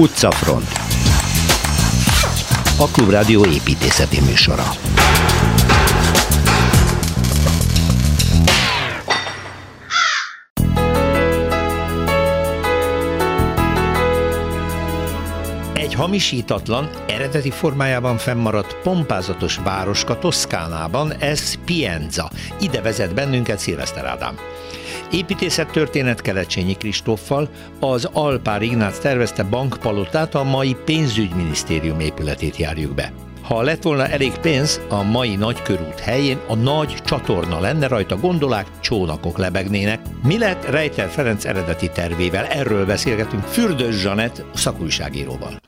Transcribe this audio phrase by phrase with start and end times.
[0.00, 0.68] Utcafront
[2.78, 4.64] A Klubrádió építészeti műsora
[15.74, 22.30] Egy hamisítatlan, eredeti formájában fennmaradt pompázatos városka Toszkánában, ez Pienza.
[22.60, 24.36] Ide vezet bennünket Szilveszter Ádám.
[25.10, 27.48] Építészettörténet Kelecsényi Kristóffal
[27.80, 33.12] az Alpár Ignác tervezte bankpalotát, a mai pénzügyminisztérium épületét járjuk be.
[33.42, 38.66] Ha lett volna elég pénz, a mai nagykörút helyén a nagy csatorna lenne rajta gondolák,
[38.80, 40.00] csónakok lebegnének.
[40.22, 42.46] Mi lett Rejter Ferenc eredeti tervével?
[42.46, 45.60] Erről beszélgetünk Fürdős Zsanett szakújságíróval.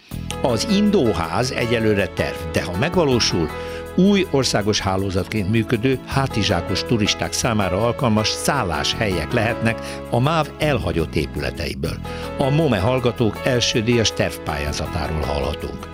[0.42, 3.48] Az Indóház egyelőre terv, de ha megvalósul,
[3.96, 9.78] új országos hálózatként működő, hátizsákos turisták számára alkalmas szálláshelyek lehetnek
[10.10, 11.96] a MÁV elhagyott épületeiből.
[12.38, 15.90] A MOME hallgatók első díjas tervpályázatáról hallhatunk.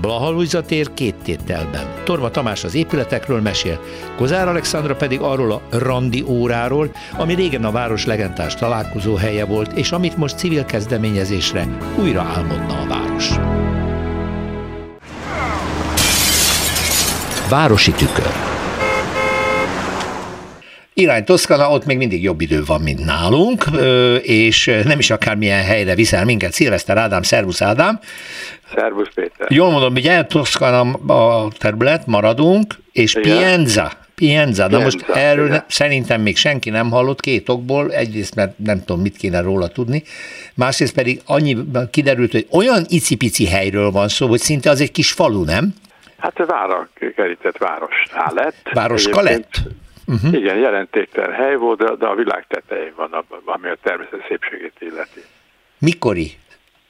[0.00, 1.94] Blaha tér két tételben.
[2.04, 3.80] Torma Tamás az épületekről mesél,
[4.16, 9.72] Kozár Alexandra pedig arról a randi óráról, ami régen a város legendás találkozó helye volt,
[9.72, 11.66] és amit most civil kezdeményezésre
[11.98, 13.30] újra álmodna a város.
[17.48, 18.32] Városi tükör.
[20.94, 23.64] Irány Toszkana, ott még mindig jobb idő van, mint nálunk,
[24.22, 26.52] és nem is akármilyen helyre viszel minket.
[26.52, 28.00] Szilveszter Ádám, szervusz Ádám.
[28.74, 29.50] Szervusz Péter.
[29.50, 33.36] Jól mondom, hogy el Toszkana a terület, maradunk, és Igen.
[33.36, 33.92] Pienza.
[34.14, 38.84] Pienza, de most erről ne, szerintem még senki nem hallott két okból, egyrészt mert nem
[38.84, 40.02] tudom, mit kéne róla tudni,
[40.54, 41.56] másrészt pedig annyi
[41.90, 45.74] kiderült, hogy olyan icipici helyről van szó, hogy szinte az egy kis falu, nem?
[46.18, 48.70] Hát a vára kerített városnál lett.
[48.72, 49.60] Városka lett?
[50.06, 50.32] Uh-huh.
[50.32, 55.20] Igen, jelentéktelen hely volt, de, de a világ tetején van, ami a természet szépségét illeti.
[55.78, 56.30] Mikori?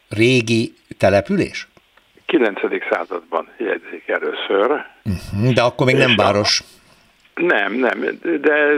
[0.09, 1.69] Régi település?
[2.27, 2.61] 9.
[2.91, 4.85] században jegyzik először.
[5.05, 6.63] Uh-huh, de akkor még nem város.
[7.35, 8.69] A, nem, nem, de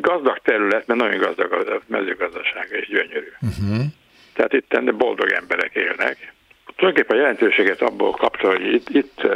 [0.00, 3.32] gazdag terület, mert nagyon gazdag a mezőgazdasága és gyönyörű.
[3.40, 3.84] Uh-huh.
[4.32, 6.32] Tehát itt boldog emberek élnek
[6.76, 9.26] tulajdonképpen a jelentőséget abból kapta, hogy itt, itt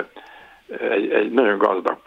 [0.90, 1.98] egy, egy nagyon gazdag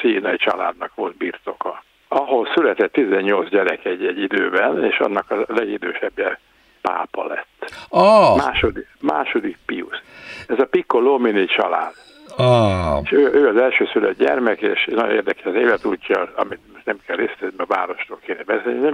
[0.00, 6.38] színei családnak volt birtoka, ahol született 18 gyerek egy, egy időben, és annak a legidősebbje
[6.80, 7.74] pápa lett.
[7.88, 8.36] Oh.
[8.36, 10.02] Második, második Pius.
[10.46, 11.92] Ez a Piccolomini család.
[12.36, 13.00] Oh.
[13.04, 17.16] És ő, ő az első szület gyermek, és nagyon érdekes az életútja, amit nem kell
[17.16, 18.90] részletezni, mert városról kéne beszélni.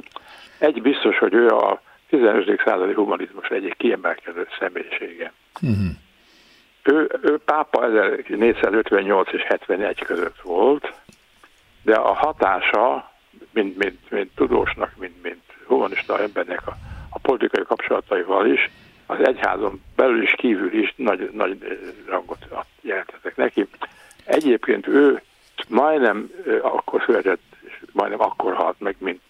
[0.59, 1.81] Egy biztos, hogy ő a
[2.19, 2.61] 15.
[2.65, 5.33] századi humanizmus egyik kiemelkedő személyisége.
[5.63, 5.87] Uh-huh.
[6.83, 10.93] Ő, ő pápa 1458 és 71 között volt,
[11.83, 13.13] de a hatása,
[13.53, 16.77] mint, mint, mint tudósnak, mint, mint humanista embernek a,
[17.11, 18.71] a politikai kapcsolataival is,
[19.07, 22.47] az egyházon belül is kívül is nagy, nagy rangot
[22.81, 23.67] jelentettek neki.
[24.25, 25.23] Egyébként ő
[25.69, 26.31] majdnem
[26.63, 29.21] akkor született, és majdnem akkor halt meg, mint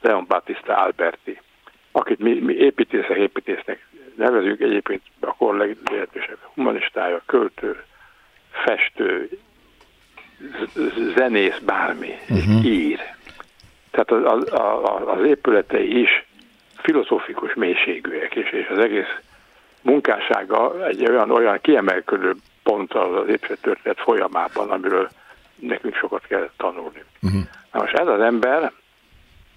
[0.00, 1.40] Leon Battista Alberti
[2.12, 3.86] akit mi, mi építészek, építésznek
[4.16, 7.82] nevezünk, egyébként a kor legjelentősebb humanistája, költő,
[8.50, 9.28] festő,
[11.16, 12.64] zenész, bármi, uh-huh.
[12.64, 12.98] ír.
[13.90, 16.26] Tehát az, az, az épületei is
[16.76, 19.14] filozófikus mélységűek, és, és az egész
[19.82, 25.08] munkássága egy olyan, olyan kiemelkedő pont az, az történet folyamában, amiről
[25.54, 27.02] nekünk sokat kell tanulni.
[27.22, 27.40] Uh-huh.
[27.72, 28.72] Na most ez az ember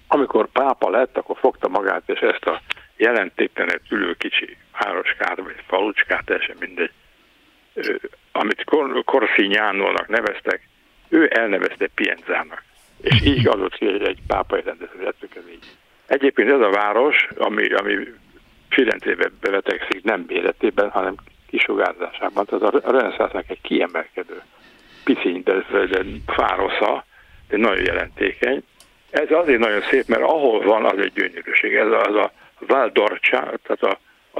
[0.07, 2.61] amikor pápa lett, akkor fogta magát, és ezt a
[2.97, 6.91] jelentéktelen ülő kicsi városkát, vagy falucskát, teljesen mindegy,
[8.31, 8.63] amit
[9.05, 10.67] Corsignánónak neveztek,
[11.09, 12.63] ő elnevezte Pienzának.
[13.01, 15.65] És így adott ki egy, pápai rendezőzetük ez így.
[16.07, 17.95] Egyébként ez a város, ami, ami
[18.69, 21.15] Firenzébe bevetekszik nem méretében, hanem
[21.47, 22.45] kisugárzásában.
[22.45, 24.41] Tehát a reneszánsznak egy kiemelkedő
[25.03, 27.05] piciny, de, de fárosza,
[27.47, 28.63] de nagyon jelentékeny,
[29.15, 31.75] ez azért nagyon szép, mert ahol van, az egy gyönyörűség.
[31.75, 33.97] Ez az a Valdorcsa, tehát a,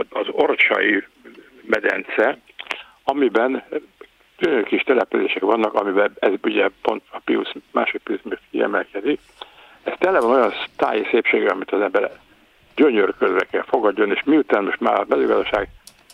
[0.10, 1.04] az orcsai
[1.62, 2.38] medence,
[3.04, 3.64] amiben
[4.66, 9.20] kis települések vannak, amiben ez ugye pont a Pius, másik Pius kiemelkedik.
[9.84, 12.12] Ez tele van olyan táji szépsége, amit az ember
[12.76, 15.68] gyönyörködve kell fogadjon, és miután most már a mezőgazdaság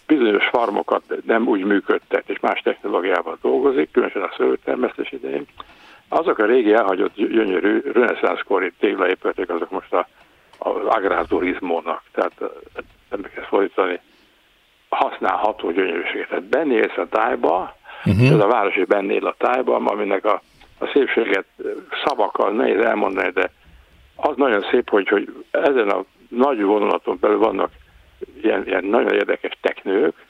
[0.08, 5.46] bizonyos farmokat nem úgy működtet, és más technológiával dolgozik, különösen a szőlőtermesztés idején,
[6.14, 10.08] azok a régi elhagyott gyönyörű reneszánszkori téglaépületek, azok most a,
[10.58, 12.34] az agrárturizmónak, tehát
[13.10, 14.00] nem kell fordítani,
[14.90, 16.28] használható gyönyörűséget.
[16.28, 17.76] Tehát benélsz a tájba,
[18.06, 18.32] uh-huh.
[18.32, 20.42] ez a város is bennél a tájba, aminek a,
[20.80, 21.46] a szépséget
[22.04, 23.52] szavakkal nehéz elmondani, de
[24.16, 27.72] az nagyon szép, hogy, hogy ezen a nagy vonulaton belül vannak
[28.42, 30.26] ilyen, ilyen nagyon érdekes teknők,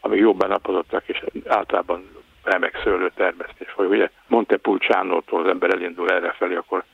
[0.00, 2.08] amik jobban napozottak, és általában
[2.42, 6.84] remek szőlőtermesztés, vagy ugye Montepulciano-tól az ember elindul erre felé, akkor,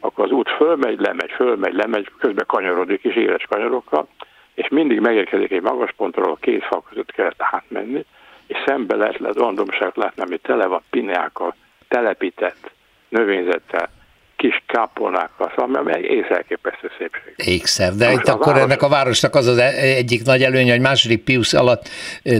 [0.00, 4.08] akkor az út fölmegy, lemegy, fölmegy, lemegy, közben kanyarodik is éles kanyarokkal,
[4.54, 8.04] és mindig megérkezik egy magas pontról, a két fal között kell átmenni,
[8.46, 11.54] és szembe lehet, lehet olyan látni, ami tele van pineákkal,
[11.88, 12.70] telepített
[13.08, 13.88] növényzettel,
[14.42, 17.34] kis kápolnákkal, szóval ami egész elképesztő szépség.
[17.36, 18.62] Ékszer, de itt akkor város...
[18.62, 21.88] ennek a városnak az az e- egyik nagy előnye, hogy második Pius alatt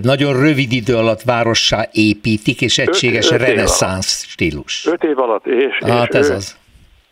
[0.02, 4.86] nagyon rövid idő alatt várossá építik, és egységes öt, öt reneszánsz stílus.
[4.86, 6.58] Öt év alatt, és, hát és ez ő, az.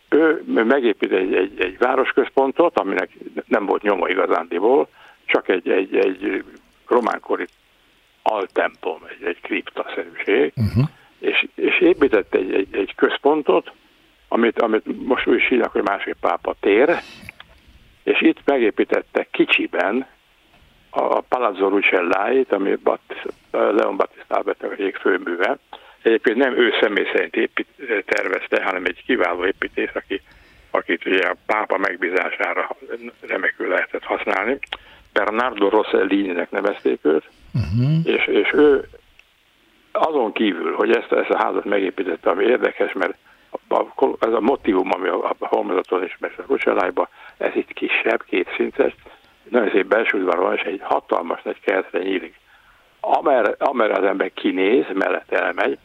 [0.09, 3.09] ő megépít egy, egy, egy városközpontot, aminek
[3.47, 4.87] nem volt nyoma igazándiból,
[5.25, 6.43] csak egy, egy, egy
[6.87, 7.45] románkori
[8.21, 10.89] altemplom, egy, egy kriptaszerűség, uh-huh.
[11.19, 13.71] és, és épített egy, egy, egy központot,
[14.33, 16.97] amit, amit most úgy is hívnak, hogy másik pápa tér,
[18.03, 20.07] és itt megépítette kicsiben
[20.89, 22.77] a Palazzo Rucellait, ami
[23.51, 25.57] Leon Battista Albertnek egyik főműve.
[26.01, 27.67] Egyébként nem ő személy szerint épít,
[28.05, 30.21] tervezte, hanem egy kiváló építész, aki,
[30.71, 32.69] akit ugye a pápa megbízására
[33.27, 34.59] remekül lehetett használni.
[35.13, 37.99] Bernardo Rossellini-nek nevezték őt, uh-huh.
[38.03, 38.87] és, és ő
[39.91, 43.17] azon kívül, hogy ezt, ezt a házat megépítette, ami érdekes, mert
[44.19, 47.07] ez a motivum, ami a, a Holmezaton és a Rucselájban,
[47.37, 48.95] ez itt kisebb, kétszintes,
[49.49, 52.39] nagyon szép belső udvar van, és egy hatalmas nagy kertre nyílik.
[52.99, 55.77] Amerre, amerre az ember kinéz, mellett elmegy,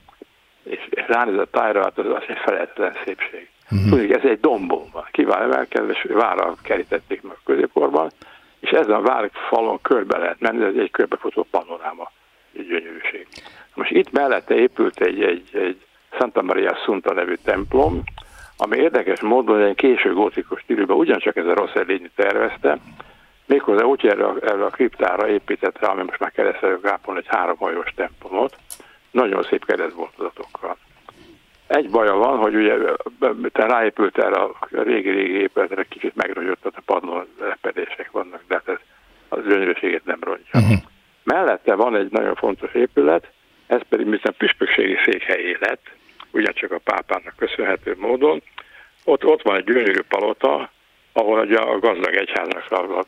[0.63, 3.49] és, és ránéz a tájra, hát az, az egy felejtetlen szépség.
[3.71, 3.91] Uh-huh.
[3.91, 8.11] Tudjuk, ez egy dombon van, kivál emelkedve, és várra kerítették meg a középkorban,
[8.61, 12.11] és ezen a vár falon körbe lehet menni, ez egy körbefutó panoráma,
[12.57, 13.27] egy gyönyörűség.
[13.75, 15.87] Most itt mellette épült egy, egy, egy
[16.19, 18.03] Santa Maria Assunta nevű templom,
[18.57, 22.79] ami érdekes módon egy késő gótikus stílusban ugyancsak ez a Rossellini tervezte,
[23.47, 27.27] méghozzá úgy erre a, erre a kriptára épített rá, ami most már keresztelő gápon egy
[27.29, 28.57] háromhajós templomot,
[29.11, 30.77] nagyon szép keresztboltozatokkal.
[31.67, 32.75] Egy baja van, hogy ugye
[33.53, 38.79] te ráépült erre a régi-régi épületre, kicsit megrogyott, a padlón repedések vannak, de hát ez
[39.29, 40.61] az gyönyörűséget nem rontja.
[40.61, 40.77] Uh-huh.
[41.25, 43.31] Mellette van egy nagyon fontos épület,
[43.67, 45.96] ez pedig viszont püspökségi székhelyé lett,
[46.37, 48.43] ugyancsak a pápának köszönhető módon.
[49.05, 50.71] Ott, ott van egy gyönyörű palota,
[51.13, 53.05] ahol ugye a gazdag egyháznak a,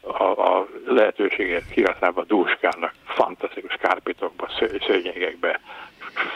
[0.00, 4.48] a, a lehetőséget kihasználva dúskálnak fantasztikus kárpitokba,
[4.86, 5.60] szőnyegekbe,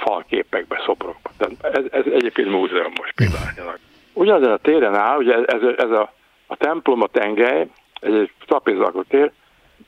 [0.03, 1.31] falképekbe, szobrokba.
[1.37, 3.79] Tehát ez, ez egyébként múzeum most pillanatnyilag.
[4.13, 6.13] Ugyanezen a téren áll, ugye ez, ez a,
[6.47, 7.67] a templom, a tengely,
[8.01, 9.33] ez egy trapézalkó tér,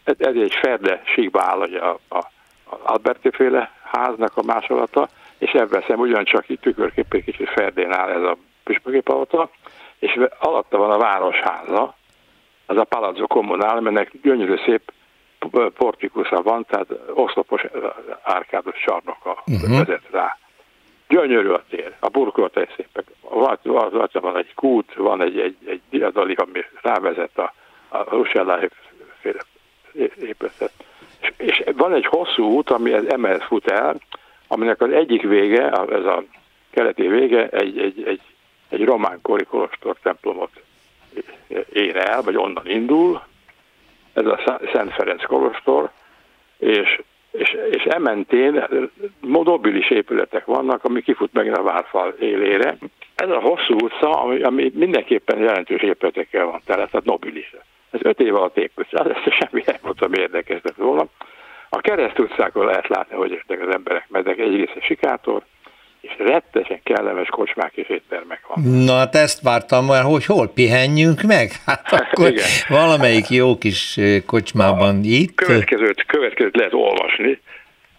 [0.05, 2.19] ez, ez egy ferde síkba áll ugye a, a,
[2.65, 7.93] a Alberti féle háznak a másolata, és ebben szem ugyancsak itt tükörkép egy kicsit ferdén
[7.93, 9.51] áll ez a püspöki palota,
[9.99, 11.95] és alatta van a városháza,
[12.67, 14.93] az a Palazzo Comunale, mennek gyönyörű szép
[15.75, 17.65] portikusza van, tehát oszlopos
[18.23, 19.71] árkádos csarnoka uh-huh.
[19.71, 20.39] vezet rá.
[21.09, 23.05] Gyönyörű a tér, a burkolatai szépek.
[23.21, 27.53] Van, van, van egy kút, van egy, egy, egy diadali, ami rávezet a,
[27.89, 28.69] a Rusellai
[29.21, 29.41] féle
[30.21, 30.73] épületet.
[31.21, 33.97] És, és van egy hosszú út, ami emellett fut el,
[34.47, 36.25] aminek az egyik vége, ez a
[36.71, 38.21] keleti vége, egy, egy, egy,
[38.69, 40.51] egy román kori kolostor templomot
[41.73, 43.23] ér el, vagy onnan indul,
[44.13, 45.91] ez a Szent Ferenc kolostor,
[46.59, 47.01] és,
[47.31, 48.67] és, és ementén
[49.21, 52.77] mobilis épületek vannak, ami kifut megint a várfal élére.
[53.15, 57.55] Ez a hosszú utca, ami, ami mindenképpen jelentős épületekkel van tele, tehát nobilis.
[57.91, 61.07] Ez öt év alatt épült, ez semmi nem volt, ami érdekes volna.
[61.69, 65.43] A kereszt utcákon lehet látni, hogy jöttek az emberek, mert egy része sikátor,
[66.01, 68.65] és rettesen kellemes kocsmák és éttermek van.
[68.65, 71.51] Na hát ezt vártam, mert hogy hol pihenjünk meg?
[71.67, 72.45] Hát akkor Igen.
[72.69, 75.35] valamelyik jó kis kocsmában a itt.
[75.35, 77.41] Következőt, következőt lehet olvasni.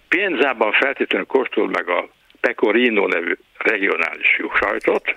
[0.07, 2.09] Pénzában feltétlenül kóstol meg a
[2.41, 5.15] Pecorino nevű regionális sajtot.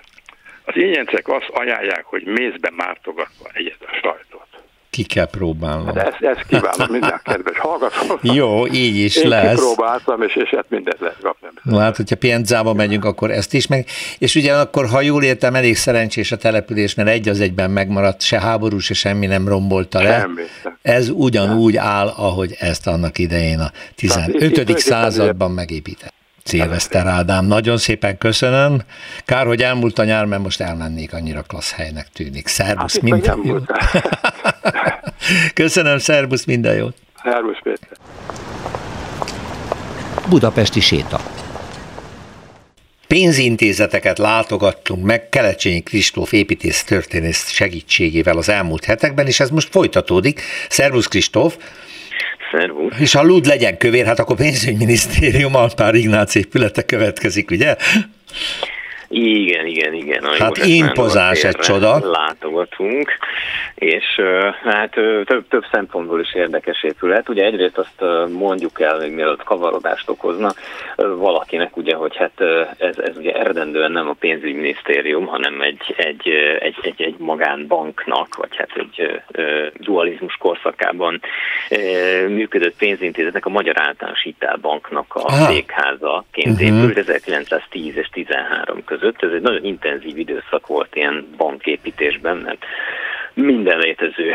[0.65, 4.50] Az ingyencek azt ajánlják, hogy mézbe mártogatva egyet a sajtot.
[4.91, 5.93] Ki kell próbálnom.
[5.93, 8.19] De ezt, ezt kívánom minden kedves hallgatónak.
[8.21, 9.49] Jó, így is Én lesz.
[9.49, 11.47] Én kipróbáltam, és, és hát mindent lehet kapni.
[11.63, 13.85] Na hát, hogyha Pienzába megyünk, akkor ezt is meg.
[14.17, 18.39] És ugyanakkor, ha jól értem, elég szerencsés a település, mert egy az egyben megmaradt, se
[18.39, 20.19] háború, se semmi nem rombolta le.
[20.19, 20.41] Semmi.
[20.81, 24.77] Ez ugyanúgy áll, ahogy ezt annak idején a 15.
[24.79, 26.13] században megépített.
[26.43, 28.81] Szilveszter Ádám, nagyon szépen köszönöm.
[29.25, 32.47] Kár, hogy elmúlt a nyár, mert most elmennék, annyira klassz helynek tűnik.
[32.47, 33.65] Szervusz, hát minden jót.
[35.53, 36.95] köszönöm, szervusz, minden jót.
[37.23, 37.97] Szervusz, Péter.
[40.29, 41.19] Budapesti séta.
[43.07, 50.41] pénzintézeteket látogattunk meg Kelecsényi Kristóf építész történész segítségével az elmúlt hetekben, és ez most folytatódik.
[50.69, 51.57] Szervusz Kristóf!
[52.51, 52.99] Szervusz.
[52.99, 57.75] És ha lúd legyen kövér, hát akkor pénzügyminisztérium Alpár Ignác épülete következik, ugye?
[59.11, 60.23] Igen, igen, igen.
[60.23, 61.99] A hát impozáns egy csoda.
[62.11, 63.17] Látogatunk,
[63.75, 64.21] és
[64.63, 64.91] hát
[65.25, 67.29] több, több szempontból is érdekes épület.
[67.29, 70.53] Ugye egyrészt azt mondjuk el, hogy mielőtt kavarodást okozna
[70.95, 72.41] valakinek, ugye, hogy hát
[72.77, 78.55] ez, ez ugye eredendően nem a pénzügyminisztérium, hanem egy, egy, egy, egy, egy magánbanknak, vagy
[78.55, 79.21] hát egy
[79.73, 81.21] dualizmus korszakában
[82.27, 86.77] működött pénzintézetnek, a Magyar Általános Hitelbanknak a székházaként uh-huh.
[86.77, 89.23] épült 1910 és 13 között között.
[89.23, 92.65] Ez egy nagyon intenzív időszak volt ilyen banképítésben, mert
[93.41, 94.33] minden létező,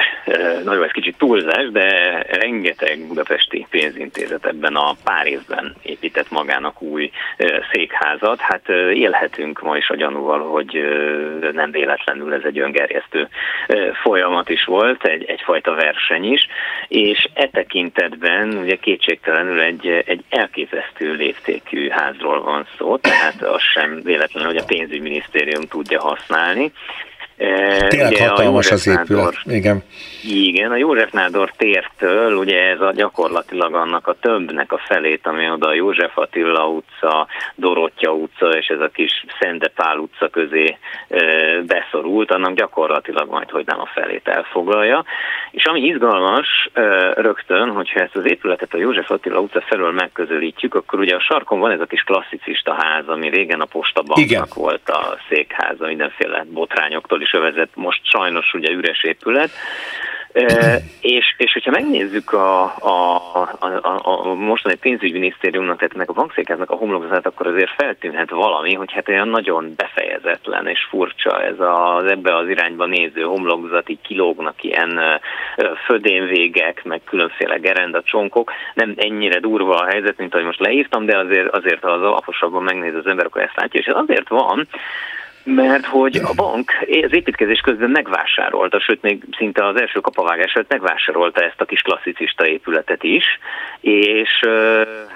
[0.64, 7.10] nagyon egy kicsit túlzás, de rengeteg budapesti pénzintézet ebben a pár évben épített magának új
[7.72, 8.40] székházat.
[8.40, 10.80] Hát élhetünk ma is a gyanúval, hogy
[11.52, 13.28] nem véletlenül ez egy öngerjesztő
[14.02, 16.46] folyamat is volt, egy, egyfajta verseny is,
[16.88, 24.00] és e tekintetben ugye kétségtelenül egy, egy elképesztő léptékű házról van szó, tehát az sem
[24.02, 26.72] véletlenül, hogy a pénzügyminisztérium tudja használni.
[27.36, 29.08] Tényleg ugye hatalmas az épület.
[29.08, 29.82] Nádor, igen.
[30.22, 35.50] Igen, a József Nádor tértől, ugye ez a gyakorlatilag annak a tömbnek a felét, ami
[35.50, 40.76] oda a József Attila utca, Dorottya utca és ez a kis Szentepál utca közé
[41.08, 41.20] e,
[41.66, 45.04] beszorult, annak gyakorlatilag majd, hogy nem a felét elfoglalja.
[45.50, 46.82] És ami izgalmas e,
[47.14, 51.60] rögtön, hogyha ezt az épületet a József Attila utca felől megközelítjük, akkor ugye a sarkon
[51.60, 57.22] van ez a kis klasszicista ház, ami régen a postabanknak volt a székháza, mindenféle botrányoktól
[57.26, 59.50] is övezett, most sajnos ugye üres épület,
[60.36, 63.16] E, és, és hogyha megnézzük a, a,
[63.58, 68.92] a, a mostani pénzügyminisztériumnak, tehát ennek a bankszékáznak a homlokzatát, akkor azért feltűnhet valami, hogy
[68.92, 74.64] hát olyan nagyon befejezetlen és furcsa ez az ebbe az irányba néző homlokzat, így kilógnak
[74.64, 75.00] ilyen
[75.84, 78.52] födénvégek, meg különféle gerendacsonkok.
[78.74, 82.62] Nem ennyire durva a helyzet, mint ahogy most leírtam, de azért, azért ha az alaposabban
[82.62, 84.68] megnéz az ember, akkor ezt látja, és ez azért van,
[85.46, 86.70] mert hogy a bank
[87.02, 91.80] az építkezés közben megvásárolta, sőt még szinte az első kapavágás előtt megvásárolta ezt a kis
[91.80, 93.24] klasszicista épületet is,
[93.80, 94.30] és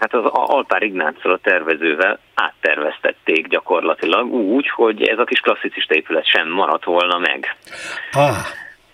[0.00, 6.26] hát az Alpár Ignáccal a tervezővel átterveztették gyakorlatilag úgy, hogy ez a kis klasszicista épület
[6.26, 7.56] sem maradt volna meg.
[8.12, 8.36] Ah,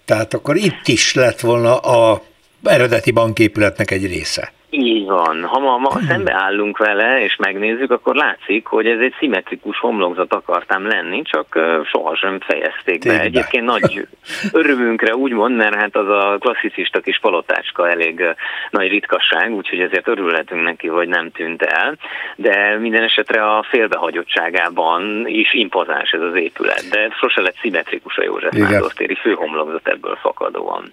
[0.04, 2.22] tehát akkor itt is lett volna a
[2.64, 4.52] eredeti banképületnek egy része.
[4.70, 5.44] Így van.
[5.44, 10.86] Ha ma, ma szembeállunk vele, és megnézzük, akkor látszik, hogy ez egy szimmetrikus homlokzat akartam
[10.86, 13.20] lenni, csak sohasem fejezték be.
[13.20, 14.06] Egyébként nagy
[14.52, 18.22] örömünkre úgymond, mert hát az a klasszicista kis palotácska elég
[18.70, 21.96] nagy ritkasság, úgyhogy ezért örülhetünk neki, hogy nem tűnt el.
[22.36, 26.84] De minden esetre a félbehagyottságában is impozáns ez az épület.
[26.90, 30.92] De sose lett szimmetrikus a József Nándor téri főhomlokzat ebből fakadóan.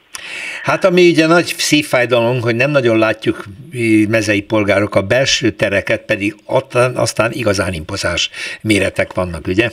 [0.63, 3.43] Hát ami ugye nagy szívfájdalom, hogy nem nagyon látjuk
[4.09, 6.35] mezei polgárok, a belső tereket pedig
[6.95, 8.29] aztán igazán impozás
[8.61, 9.69] méretek vannak, ugye?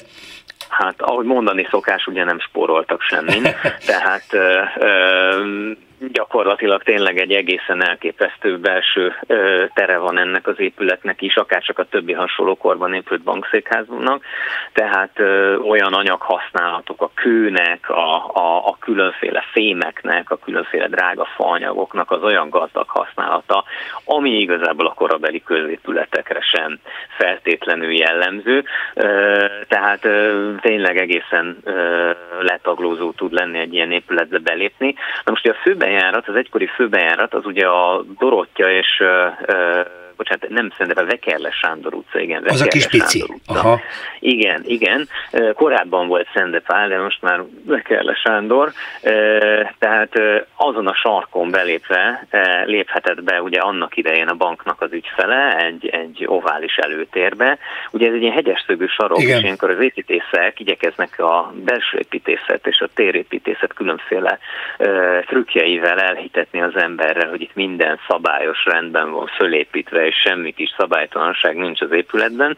[0.68, 3.42] Hát, ahogy mondani szokás, ugye nem spóroltak semmin,
[3.86, 5.70] tehát ö, ö,
[6.08, 11.78] gyakorlatilag tényleg egy egészen elképesztő belső ö, tere van ennek az épületnek is, akár csak
[11.78, 14.24] a többi hasonló korban épült bankszékháznak,
[14.72, 22.10] tehát ö, olyan anyaghasználatok a kőnek, a, a, a különféle fémeknek, a különféle drága faanyagoknak
[22.10, 23.64] az olyan gazdag használata,
[24.04, 26.78] ami igazából a korabeli középületekre sem
[27.18, 28.64] feltétlenül jellemző,
[28.94, 34.94] ö, tehát ö, tényleg egészen ö, letaglózó tud lenni egy ilyen épületbe belépni.
[35.24, 39.02] Na most a főben főbejárat, az egykori főbejárat, az ugye a Dorottya és
[40.20, 42.42] bocsánat, nem szerintem a Vekerle Sándor utca, igen.
[42.42, 43.24] Vekerle az a kis pici.
[43.46, 43.80] Aha.
[44.18, 45.08] Igen, igen.
[45.54, 48.72] Korábban volt Szendepál, de most már Vekerle Sándor.
[49.78, 50.12] Tehát
[50.56, 52.26] azon a sarkon belépve
[52.64, 57.58] léphetett be ugye annak idején a banknak az ügyfele egy, egy ovális előtérbe.
[57.90, 59.36] Ugye ez egy ilyen hegyeszögű sarok, igen.
[59.36, 64.38] és ilyenkor az építészek igyekeznek a belső építészet és a térépítészet különféle
[65.26, 71.56] trükkjeivel elhitetni az emberre, hogy itt minden szabályos rendben van fölépítve, és semmi kis szabálytalanság
[71.56, 72.56] nincs az épületben.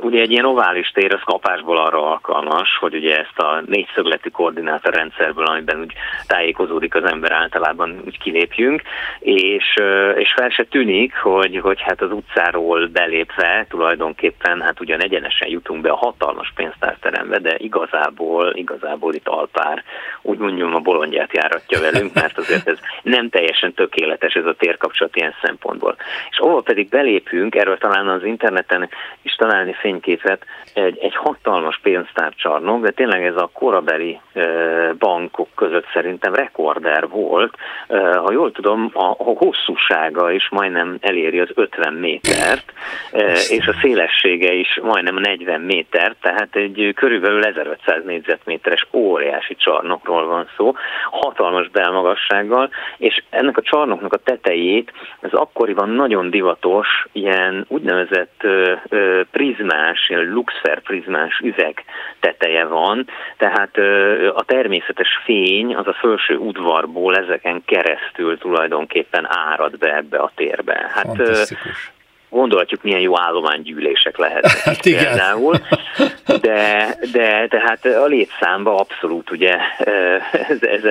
[0.00, 5.44] Ugye egy ilyen ovális tér az kapásból arra alkalmas, hogy ugye ezt a négyszögletű koordinátorrendszerből,
[5.44, 5.92] amiben úgy
[6.26, 8.82] tájékozódik az ember általában, úgy kilépjünk,
[9.18, 9.74] és,
[10.16, 15.80] és fel se tűnik, hogy, hogy hát az utcáról belépve tulajdonképpen hát ugyan egyenesen jutunk
[15.80, 19.82] be a hatalmas pénztárterembe, de igazából, igazából itt Alpár,
[20.22, 25.16] úgy mondjam, a bolondját járatja velünk, mert azért ez nem teljesen tökéletes ez a térkapcsolat
[25.16, 25.96] ilyen szempontból.
[26.30, 28.88] És és ahol pedig belépünk, erről talán az interneten
[29.22, 34.20] is találni fényképet, egy, egy hatalmas pénztárcsarnok, de tényleg ez a korabeli
[34.98, 37.54] bankok között szerintem rekorder volt.
[38.14, 42.72] Ha jól tudom, a, a hosszúsága is majdnem eléri az 50 métert,
[43.48, 50.48] és a szélessége is majdnem 40 méter, tehát egy körülbelül 1500 négyzetméteres óriási csarnokról van
[50.56, 50.74] szó,
[51.10, 58.74] hatalmas belmagassággal, és ennek a csarnoknak a tetejét, ez akkoriban nagyon divatos, ilyen úgynevezett ö,
[58.88, 61.84] ö, prizmás, ilyen luxfer prizmás üveg
[62.20, 63.06] teteje van,
[63.36, 70.18] tehát ö, a természetes fény az a felső udvarból ezeken keresztül tulajdonképpen árad be ebbe
[70.18, 70.90] a térbe.
[70.94, 71.92] Hát Fantasztikus
[72.28, 75.56] gondolhatjuk, milyen jó állománygyűlések lehetnek hát például,
[76.40, 79.56] de, de tehát a létszámba abszolút ugye
[80.48, 80.84] ez, ez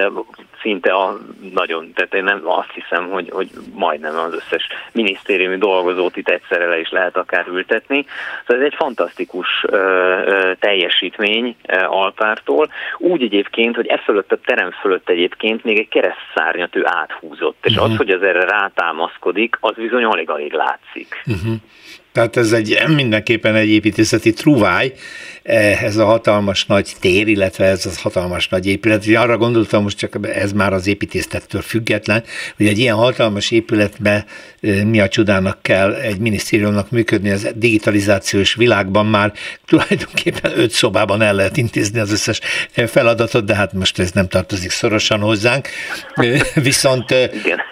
[0.61, 1.17] szinte a
[1.53, 6.65] nagyon, tehát én nem azt hiszem, hogy, hogy majdnem az összes minisztériumi dolgozót itt egyszerre
[6.67, 8.05] le is lehet akár ültetni.
[8.45, 12.69] Szóval ez egy fantasztikus ö, ö, teljesítmény ö, Alpártól.
[12.97, 17.75] Úgy egyébként, hogy e fölött a terem fölött egyébként még egy keresztszárnyat ő áthúzott, és
[17.75, 17.91] uh-huh.
[17.91, 21.23] az, hogy az erre rátámaszkodik, az bizony alig-alig látszik.
[21.27, 21.59] Uh-huh.
[22.17, 24.93] Tehát ez egy mindenképpen egy építészeti truváj,
[25.43, 29.05] ez a hatalmas nagy tér, illetve ez a hatalmas nagy épület.
[29.05, 32.23] Ugye arra gondoltam, most csak ez már az építészettől független,
[32.57, 34.25] hogy egy ilyen hatalmas épületbe
[34.85, 39.33] mi a csodának kell egy minisztériumnak működni, az digitalizációs világban már
[39.65, 42.39] tulajdonképpen öt szobában el lehet intézni az összes
[42.87, 45.67] feladatot, de hát most ez nem tartozik szorosan hozzánk.
[46.53, 47.15] Viszont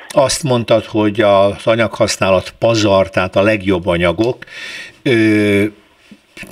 [0.07, 4.43] azt mondtad, hogy az anyaghasználat pazar, tehát a legjobb anyagok, ook.
[5.03, 5.71] Uh,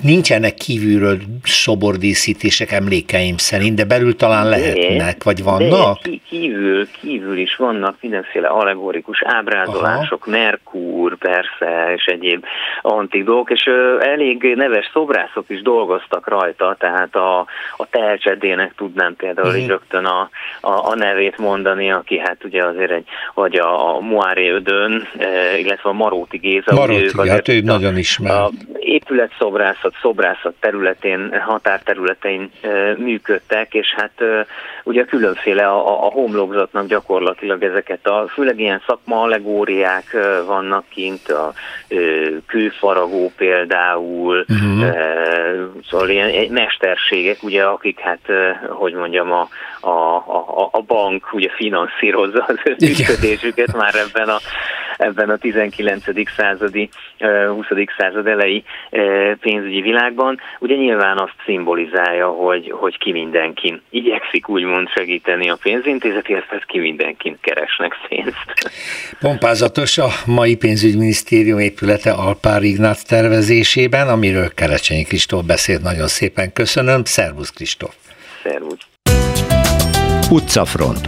[0.01, 6.01] nincsenek kívülről szobordíszítések emlékeim szerint, de belül talán lehetnek, vagy vannak?
[6.01, 10.37] De kívül, kívül is vannak mindenféle allegorikus ábrázolások, Aha.
[10.37, 12.45] Merkur persze, és egyéb
[12.81, 17.39] antik dolgok, és ö, elég neves szobrászok is dolgoztak rajta, tehát a,
[17.77, 19.61] a Telcsedének tudnám például uh-huh.
[19.61, 20.29] így rögtön a,
[20.61, 25.57] a, a nevét mondani, aki hát ugye azért egy, vagy a, a Moáré Ödön, e,
[25.57, 26.73] illetve a Maróti Géza.
[26.73, 28.31] Maróti, ők hát ő nagyon ismer.
[28.31, 28.49] A
[29.73, 32.51] épületszobrászat, szobrászat területén, határterületein
[32.97, 34.45] működtek, és hát
[34.83, 41.53] ugye különféle a, a homlokzatnak gyakorlatilag ezeket a, főleg ilyen szakma allegóriák vannak kint, a
[42.47, 44.95] kőfaragó például, uh-huh.
[45.89, 48.19] szóval ilyen mesterségek, ugye, akik hát,
[48.69, 49.47] hogy mondjam, a,
[49.79, 54.37] a, a, a bank ugye finanszírozza az működésüket már ebben a,
[54.97, 56.03] ebben a 19.
[56.35, 56.89] századi,
[57.47, 57.65] 20.
[57.97, 58.63] század elejé
[59.39, 60.39] pénzügyi világban.
[60.59, 66.79] Ugye nyilván azt szimbolizálja, hogy, hogy ki mindenkin igyekszik úgymond segíteni a pénzintézet, illetve ki
[66.79, 68.71] mindenkin keresnek pénzt.
[69.19, 75.81] Pompázatos a mai pénzügyminisztérium épülete Alpár Ignác tervezésében, amiről Kerecsényi Kristóf beszélt.
[75.81, 77.03] Nagyon szépen köszönöm.
[77.03, 77.95] Szervusz Kristóf!
[78.43, 78.77] Szervusz!
[80.29, 81.07] Utcafront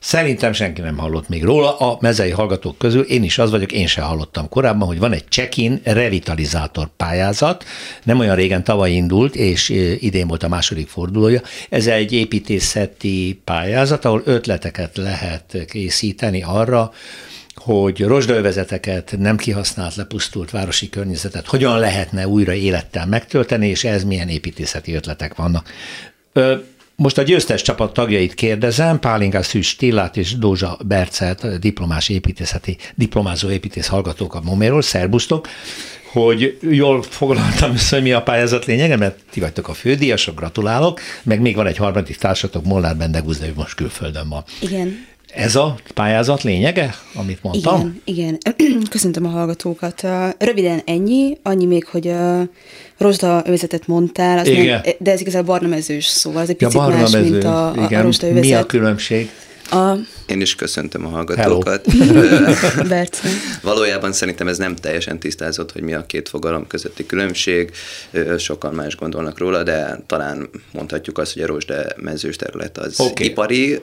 [0.00, 1.78] Szerintem senki nem hallott még róla.
[1.78, 5.24] A mezei hallgatók közül én is az vagyok, én sem hallottam korábban, hogy van egy
[5.28, 7.64] check-in revitalizátor pályázat.
[8.02, 11.40] Nem olyan régen tavaly indult, és idén volt a második fordulója.
[11.68, 16.92] Ez egy építészeti pályázat, ahol ötleteket lehet készíteni arra,
[17.54, 24.28] hogy rozsdaövezeteket, nem kihasznált, lepusztult városi környezetet hogyan lehetne újra élettel megtölteni, és ez milyen
[24.28, 25.68] építészeti ötletek vannak.
[27.02, 33.50] Most a győztes csapat tagjait kérdezem, Pálingás Szűs Tillát és Dózsa Bercet, diplomás építészeti, diplomázó
[33.50, 35.48] építész hallgatók a Moméról, szerbusztok,
[36.12, 41.00] hogy jól foglaltam össze, hogy mi a pályázat lényege, mert ti vagytok a fődíjasok, gratulálok,
[41.22, 44.44] meg még van egy harmadik társatok, Molnár Bendegúz, de ő most külföldön van.
[44.60, 45.06] Igen.
[45.34, 48.00] Ez a pályázat lényege, amit mondtam?
[48.04, 48.82] Igen, igen.
[48.90, 50.06] Köszöntöm a hallgatókat.
[50.38, 52.12] Röviden ennyi, annyi még, hogy
[53.00, 54.80] a rozsda övezetet mondtál, az igen.
[54.84, 57.30] Nem, de ez igazából barna mezős, szóval ez egy picit ja, más, mező.
[57.30, 58.44] mint a, a, a rozsda övezet.
[58.44, 59.30] Mi a különbség?
[59.70, 59.96] A...
[60.26, 61.86] Én is köszöntöm a hallgatókat.
[63.62, 67.70] Valójában szerintem ez nem teljesen tisztázott, hogy mi a két fogalom közötti különbség.
[68.38, 73.26] Sokan más gondolnak róla, de talán mondhatjuk azt, hogy a rozsde mezős terület az okay.
[73.26, 73.82] ipari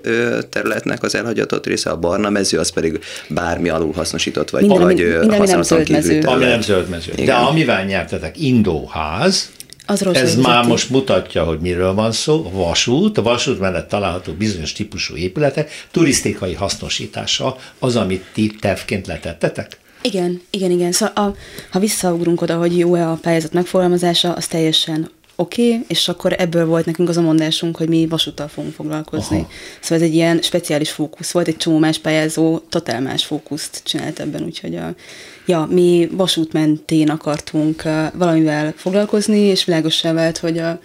[0.50, 4.96] területnek az elhagyatott része, a barna mező az pedig bármi alul hasznosított, vagy, minden, vagy
[4.96, 6.20] minden, minden nem zöld mező.
[6.20, 7.12] Ami nem zöld mező.
[7.26, 9.50] De amivel nyertetek, indóház,
[9.88, 12.50] az rossz Ez már most mutatja, hogy miről van szó.
[12.52, 19.78] Vasút, a vasút mellett található bizonyos típusú épületek turisztikai hasznosítása az, amit ti tervként letettetek?
[20.02, 20.92] Igen, igen, igen.
[20.92, 21.36] Szóval a,
[21.72, 26.66] ha visszaugrunk oda, hogy jó-e a pályázat megfogalmazása, az teljesen oké, okay, és akkor ebből
[26.66, 29.38] volt nekünk az a mondásunk, hogy mi vasúttal fogunk foglalkozni.
[29.38, 29.50] Aha.
[29.82, 34.20] Szóval ez egy ilyen speciális fókusz volt, egy csomó más pályázó totál más fókuszt csinált
[34.20, 34.96] ebben, úgyhogy a,
[35.46, 40.80] ja, mi vasút mentén akartunk valamivel foglalkozni, és világosá vált, hogy a,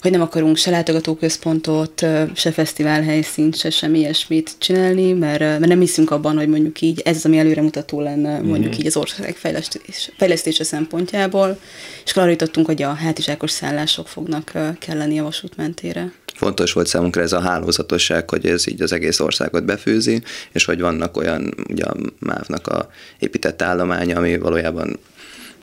[0.00, 5.80] hogy nem akarunk se látogatóközpontot, se fesztivál helyszínt, se semmi ilyesmit csinálni, mert, mert nem
[5.80, 8.80] hiszünk abban, hogy mondjuk így ez az, ami előremutató lenne mondjuk mm-hmm.
[8.80, 11.58] így az ország fejlesztés, fejlesztése szempontjából,
[12.04, 17.22] és arra jutottunk, hogy a hátizsákos szállások fognak kelleni a vasút mentére fontos volt számunkra
[17.22, 21.84] ez a hálózatosság, hogy ez így az egész országot befőzi, és hogy vannak olyan, ugye
[21.84, 24.98] a MÁV-nak a épített állománya, ami valójában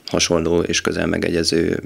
[0.06, 1.82] hasonló és közel megegyező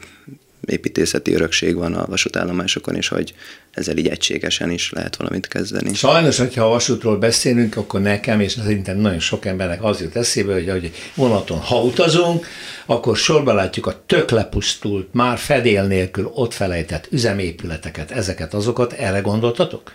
[0.67, 3.35] építészeti örökség van a vasútállomásokon, és hogy
[3.71, 5.95] ezzel így egységesen is lehet valamit kezdeni.
[5.95, 10.53] Sajnos, hogyha a vasútról beszélünk, akkor nekem, és szerintem nagyon sok embernek az jut eszébe,
[10.53, 12.47] hogy, hogy vonaton, ha utazunk,
[12.87, 19.21] akkor sorba látjuk a tök lepusztult, már fedél nélkül ott felejtett üzemépületeket, ezeket, azokat, erre
[19.21, 19.93] gondoltatok?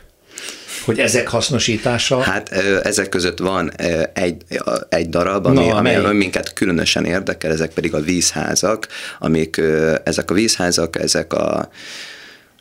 [0.87, 2.19] Hogy ezek hasznosítása?
[2.19, 2.49] Hát
[2.83, 3.71] ezek között van
[4.13, 4.41] egy,
[4.89, 8.87] egy darab, ami, Na, ami minket különösen érdekel, ezek pedig a vízházak,
[9.19, 9.61] amik
[10.03, 11.69] ezek a vízházak, ezek a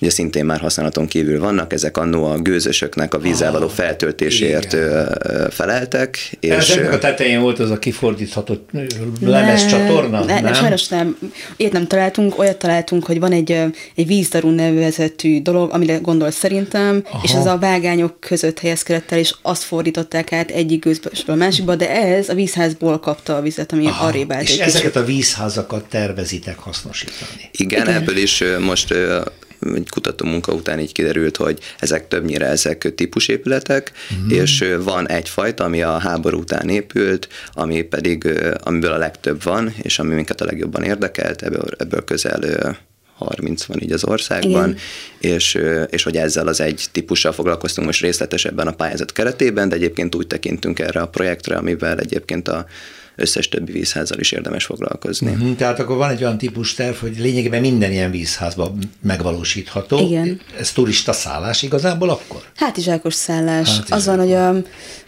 [0.01, 4.73] ugye szintén már használaton kívül vannak, ezek annó a gőzösöknek a vízzel való ah, feltöltésért
[4.73, 5.51] igen.
[5.51, 6.37] feleltek.
[6.41, 8.67] És Ezeknek a tetején volt az a kifordítható
[9.21, 10.55] lemez csatorna, ne, nem?
[10.55, 11.19] Sajnos nem.
[11.57, 13.51] Ilyet nem találtunk, olyat találtunk, hogy van egy,
[13.95, 17.21] egy vízdarú nevezetű dolog, amire gondol szerintem, Aha.
[17.23, 21.77] és az a vágányok között helyezkedett el, és azt fordították át egyik gőzből a másikba,
[21.77, 24.07] de ez a vízházból kapta a vizet, ami Aha.
[24.07, 24.43] arrébb állt.
[24.43, 24.97] És ezeket kicsit.
[24.97, 27.51] a vízházakat tervezitek hasznosítani.
[27.51, 27.95] Igen, Igen.
[27.95, 28.95] ebből is most
[29.75, 34.31] egy kutató munka után így kiderült, hogy ezek többnyire ezek típusépületek, mm.
[34.31, 38.29] és van egyfajta, ami a háború után épült, ami pedig,
[38.63, 42.77] amiből a legtöbb van, és ami minket a legjobban érdekelt, ebből, ebből közel
[43.17, 44.77] 30 van így az országban,
[45.19, 45.59] és,
[45.91, 50.27] és hogy ezzel az egy típussal foglalkoztunk most részletesebben a pályázat keretében, de egyébként úgy
[50.27, 52.67] tekintünk erre a projektre, amivel egyébként a
[53.17, 55.31] összes többi vízházzal is érdemes foglalkozni.
[55.31, 59.99] Uh-huh, tehát akkor van egy olyan típus terv, hogy lényegében minden ilyen vízházban megvalósítható.
[59.99, 60.41] Igen.
[60.59, 62.43] Ez turista szállás igazából akkor?
[62.57, 63.69] Hátizsákos szállás.
[63.69, 63.91] Hátizsákos.
[63.91, 64.53] Az van, hogy a,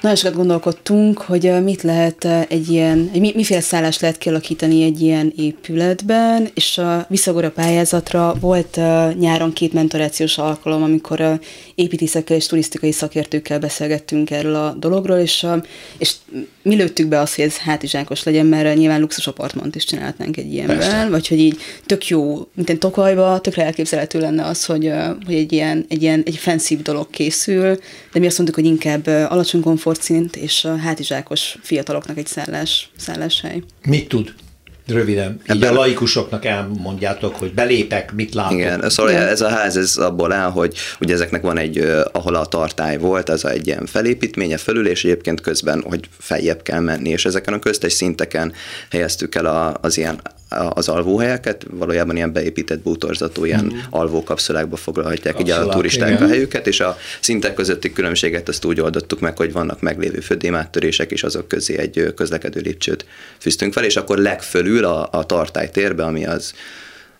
[0.01, 5.33] nagyon sokat gondolkodtunk, hogy mit lehet egy ilyen, egy miféle szállás lehet kialakítani egy ilyen
[5.37, 8.77] épületben, és a visszagor pályázatra volt
[9.19, 11.39] nyáron két mentorációs alkalom, amikor
[11.75, 15.47] építészekkel és turisztikai szakértőkkel beszélgettünk erről a dologról, és,
[15.99, 16.13] és
[16.63, 20.53] mi lőttük be azt, hogy ez hátizsákos legyen, mert nyilván luxus apartmant is csinálhatnánk egy
[20.53, 24.93] ilyenben, vagy hogy így tök jó, mint egy Tokajba, tökre elképzelhető lenne az, hogy,
[25.27, 27.79] hogy egy ilyen, egy ilyen egy fenszív dolog készül,
[28.13, 33.63] de mi azt mondtuk, hogy inkább alacsony komfortszint és hátizsákos fiataloknak egy szállás, szálláshely.
[33.83, 34.35] Mit tud?
[34.89, 35.41] Röviden.
[35.43, 38.53] Így Ebben a laikusoknak elmondjátok, hogy belépek, mit látok.
[38.53, 39.27] Igen, szóval Igen.
[39.27, 41.79] ez a ház ez abból áll, hogy ugye ezeknek van egy,
[42.13, 46.81] ahol a tartály volt, az egy ilyen felépítménye fölül, és egyébként közben, hogy feljebb kell
[46.81, 48.53] menni, és ezeken a köztes szinteken
[48.91, 53.79] helyeztük el az ilyen az alvóhelyeket, valójában ilyen beépített bútorzatú ilyen mm.
[53.91, 56.23] alvókapszulákba foglalhatják Kapszulák, így a turisták igen.
[56.23, 61.11] a helyüket, és a szintek közötti különbséget azt úgy oldottuk meg, hogy vannak meglévő födémáttörések,
[61.11, 63.07] és azok közé egy közlekedő lépcsőt
[63.39, 66.53] fűztünk fel, és akkor legfölül a, a tartálytérbe, ami az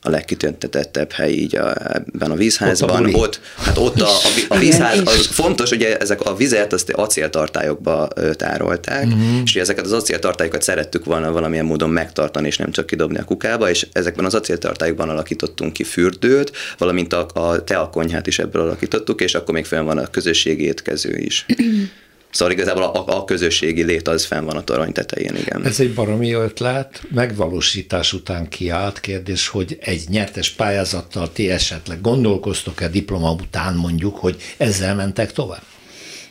[0.03, 3.05] a legkitöntetettebb hely így a, ebben a vízházban.
[3.05, 6.73] Ott, a ott hát ott a, a, a vízház, az fontos, hogy ezek a vizet
[6.73, 9.41] azt acéltartályokba tárolták, uh-huh.
[9.45, 13.71] és ezeket az acéltartályokat szerettük volna valamilyen módon megtartani, és nem csak kidobni a kukába,
[13.71, 19.35] és ezekben az acéltartályokban alakítottunk ki fürdőt, valamint a, a teakonyhát is ebből alakítottuk, és
[19.35, 21.47] akkor még fenn van a közösségi étkező is.
[22.39, 25.65] Szóval igazából a, a közösségi lét az fenn van a torony tetején, igen.
[25.65, 32.89] Ez egy baromi ötlet, megvalósítás után kiállt kérdés, hogy egy nyertes pályázattal ti esetleg gondolkoztok-e
[32.89, 35.63] diploma után mondjuk, hogy ezzel mentek tovább?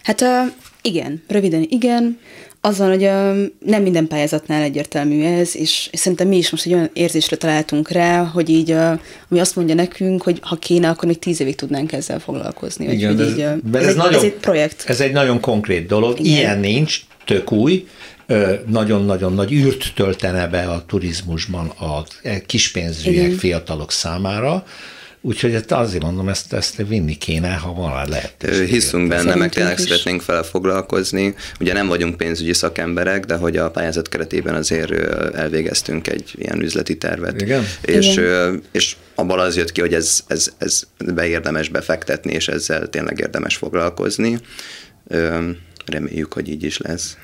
[0.04, 0.28] Hát uh,
[0.82, 2.20] igen, röviden igen.
[2.68, 3.10] Azzal, hogy
[3.66, 7.90] nem minden pályázatnál egyértelmű ez, és, és szerintem mi is most egy olyan érzésre találtunk
[7.90, 8.72] rá, hogy így,
[9.30, 12.92] ami azt mondja nekünk, hogy ha kéne, akkor még tíz évig tudnánk ezzel foglalkozni.
[12.92, 14.84] Igen, ez, így, ez, ez, egy, nagyon, ez egy projekt.
[14.88, 16.20] Ez egy nagyon konkrét dolog.
[16.20, 16.32] Igen.
[16.32, 17.88] Ilyen nincs, tök új,
[18.66, 22.04] nagyon-nagyon nagy űrt töltene be a turizmusban a
[22.46, 24.66] kispénzűek fiatalok számára,
[25.28, 28.68] Úgyhogy ezt azért mondom, ezt, ezt vinni kéne, ha van lehetőség.
[28.68, 31.36] Hiszünk benne, meg tényleg szeretnénk vele foglalkozni.
[31.60, 34.92] Ugye nem vagyunk pénzügyi szakemberek, de hogy a pályázat keretében azért
[35.36, 37.42] elvégeztünk egy ilyen üzleti tervet.
[37.42, 37.64] Igen?
[37.82, 38.64] És, Igen.
[38.72, 43.56] és abban az jött ki, hogy ez, ez, ez beérdemes befektetni, és ezzel tényleg érdemes
[43.56, 44.40] foglalkozni.
[45.86, 47.18] Reméljük, hogy így is lesz.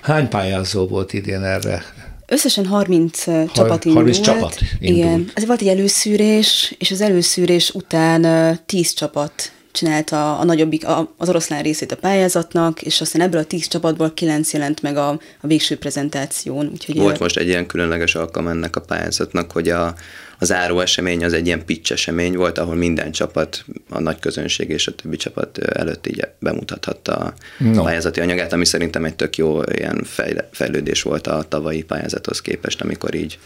[0.00, 1.84] Hány pályázó volt idén erre?
[2.30, 4.04] Összesen 30 csapat indult.
[4.06, 5.06] 30 csapat indult.
[5.06, 5.30] Igen.
[5.34, 11.28] Ez volt egy előszűrés, és az előszűrés után 10 csapat csinálta a nagyobbik, a, az
[11.28, 15.08] oroszlán részét a pályázatnak, és aztán ebből a tíz csapatból kilenc jelent meg a,
[15.40, 16.68] a végső prezentáción.
[16.72, 19.94] Úgyhogy Volt most egy ilyen különleges alkalom ennek a pályázatnak, hogy a,
[20.40, 24.70] az záró esemény az egy ilyen pitch esemény volt, ahol minden csapat, a nagy közönség
[24.70, 27.82] és a többi csapat előtt így bemutathatta a no.
[27.82, 30.06] pályázati anyagát, ami szerintem egy tök jó ilyen
[30.50, 33.38] fejlődés volt a tavalyi pályázathoz képest, amikor így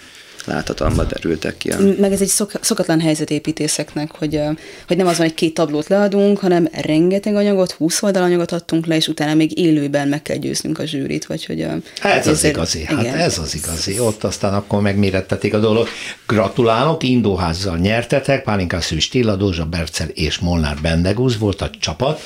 [0.46, 1.70] láthatalma derültek ki.
[2.00, 4.40] Meg ez egy szok- szokatlan helyzet építészeknek, hogy,
[4.86, 8.96] hogy nem az van, hogy két tablót leadunk, hanem rengeteg anyagot, 20 oldalanyagot adtunk le,
[8.96, 11.66] és utána még élőben meg kell győznünk a zsűrit, vagy hogy...
[12.02, 13.14] Ez az igazi, hát igen.
[13.14, 13.98] ez az igazi.
[13.98, 15.88] Ott aztán akkor megmérettetik a dolog.
[16.26, 22.20] Gratulálok, Indóházzal nyertetek, Pálinkás Szűs Tilla, Dózsa Bercel és Molnár Bendegúz volt a csapat.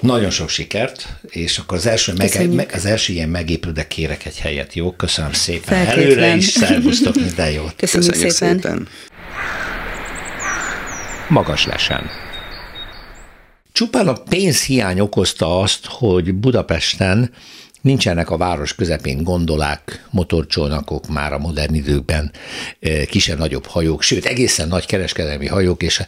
[0.00, 2.12] Nagyon sok sikert, és akkor az első,
[2.48, 4.92] meg, az első ilyen megépül, kérek egy helyet, jó?
[4.92, 5.86] Köszönöm szépen.
[5.86, 7.74] Előre is szervusztok, minden jót.
[7.76, 8.60] Köszönjük, Köszönjük szépen.
[8.60, 8.88] szépen.
[11.28, 12.10] Magas lesen.
[13.72, 17.30] Csupán a pénzhiány okozta azt, hogy Budapesten
[17.88, 22.30] Nincsenek a város közepén gondolák, motorcsónakok már a modern időkben,
[22.80, 26.02] eh, kisebb-nagyobb hajók, sőt, egészen nagy kereskedelmi hajók, és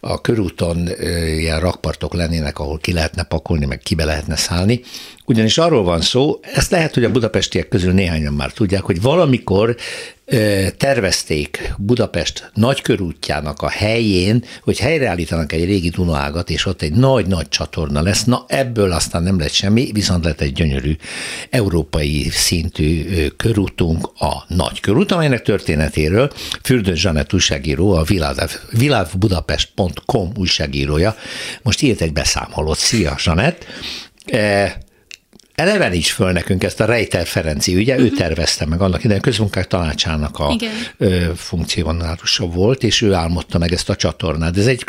[0.00, 4.80] a körúton eh, ilyen rakpartok lennének, ahol ki lehetne pakolni, meg kibe lehetne szállni.
[5.24, 9.76] Ugyanis arról van szó, ezt lehet, hogy a budapestiek közül néhányan már tudják, hogy valamikor
[10.76, 18.02] tervezték Budapest nagykörútjának a helyén, hogy helyreállítanak egy régi Dunaágat, és ott egy nagy-nagy csatorna
[18.02, 18.24] lesz.
[18.24, 20.96] Na ebből aztán nem lett semmi, viszont lett egy gyönyörű
[21.50, 26.30] európai szintű körútunk, a nagykörút, amelynek történetéről
[26.62, 28.04] Fürdő Zsanett újságíró, a
[28.70, 31.16] világbudapest.com újságírója
[31.62, 32.78] most írt egy beszámolót.
[32.78, 33.66] Szia, Zsanett!
[35.92, 38.06] Is föl nekünk ezt a Reiter Ferenci, ugye uh-huh.
[38.06, 38.18] ő mhm.
[38.18, 40.56] tervezte meg annak idején közmunkák tanácsának a
[41.36, 44.56] funkcióvonalusa volt, és ő álmodta meg ezt a csatornát.
[44.56, 44.84] Ez egy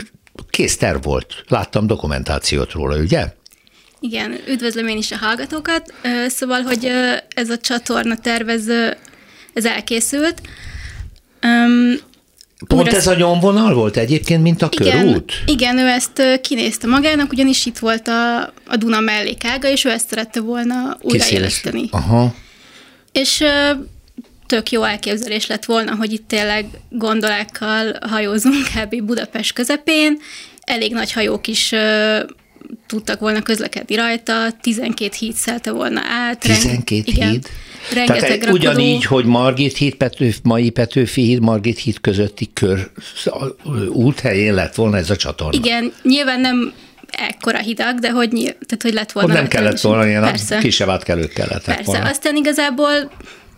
[0.49, 1.43] kész terv volt.
[1.47, 3.38] Láttam dokumentációt róla, ugye?
[3.99, 5.93] Igen, üdvözlöm én is a hallgatókat.
[6.27, 6.91] Szóval, hogy
[7.36, 8.97] ez a csatorna tervező,
[9.53, 10.41] ez elkészült.
[12.67, 15.33] Pont ez a nyomvonal volt egyébként, mint a igen, körút?
[15.45, 20.09] Igen, ő ezt kinézte magának, ugyanis itt volt a, a Duna mellékága, és ő ezt
[20.09, 21.87] szerette volna újraéleszteni.
[21.91, 22.33] Aha.
[23.11, 23.43] És
[24.45, 29.01] tök jó elképzelés lett volna, hogy itt tényleg gondolákkal hajózunk kb.
[29.01, 30.17] Budapest közepén,
[30.61, 31.73] elég nagy hajók is
[32.89, 36.39] tudtak volna közlekedni rajta, 12 híd szelte volna át.
[36.39, 37.47] 12 igen, híd?
[37.93, 42.91] Rengeteg Tehát ugyanígy, hogy Margit híd, Pető, mai Petőfi híd, Margit híd közötti kör
[43.89, 45.60] úthelyén lett volna ez a csatorna.
[45.60, 46.73] Igen, nyilván nem
[47.12, 49.30] ekkora hidak, de hogy, tehát, hogy lett volna.
[49.30, 50.58] Hogy nem kellett volna, ilyen persze.
[50.58, 52.10] kisebb átkelők kellett Persze, volna.
[52.10, 53.12] aztán igazából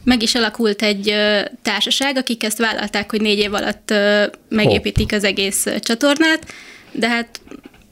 [0.03, 1.15] meg is alakult egy
[1.61, 3.93] társaság, akik ezt vállalták, hogy négy év alatt
[4.49, 6.53] megépítik az egész csatornát,
[6.91, 7.41] de hát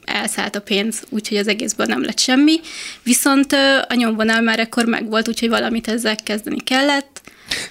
[0.09, 2.59] elszállt a pénz, úgyhogy az egészből nem lett semmi.
[3.03, 3.53] Viszont
[3.87, 7.21] a nyomvonal már ekkor megvolt, úgyhogy valamit ezzel kezdeni kellett.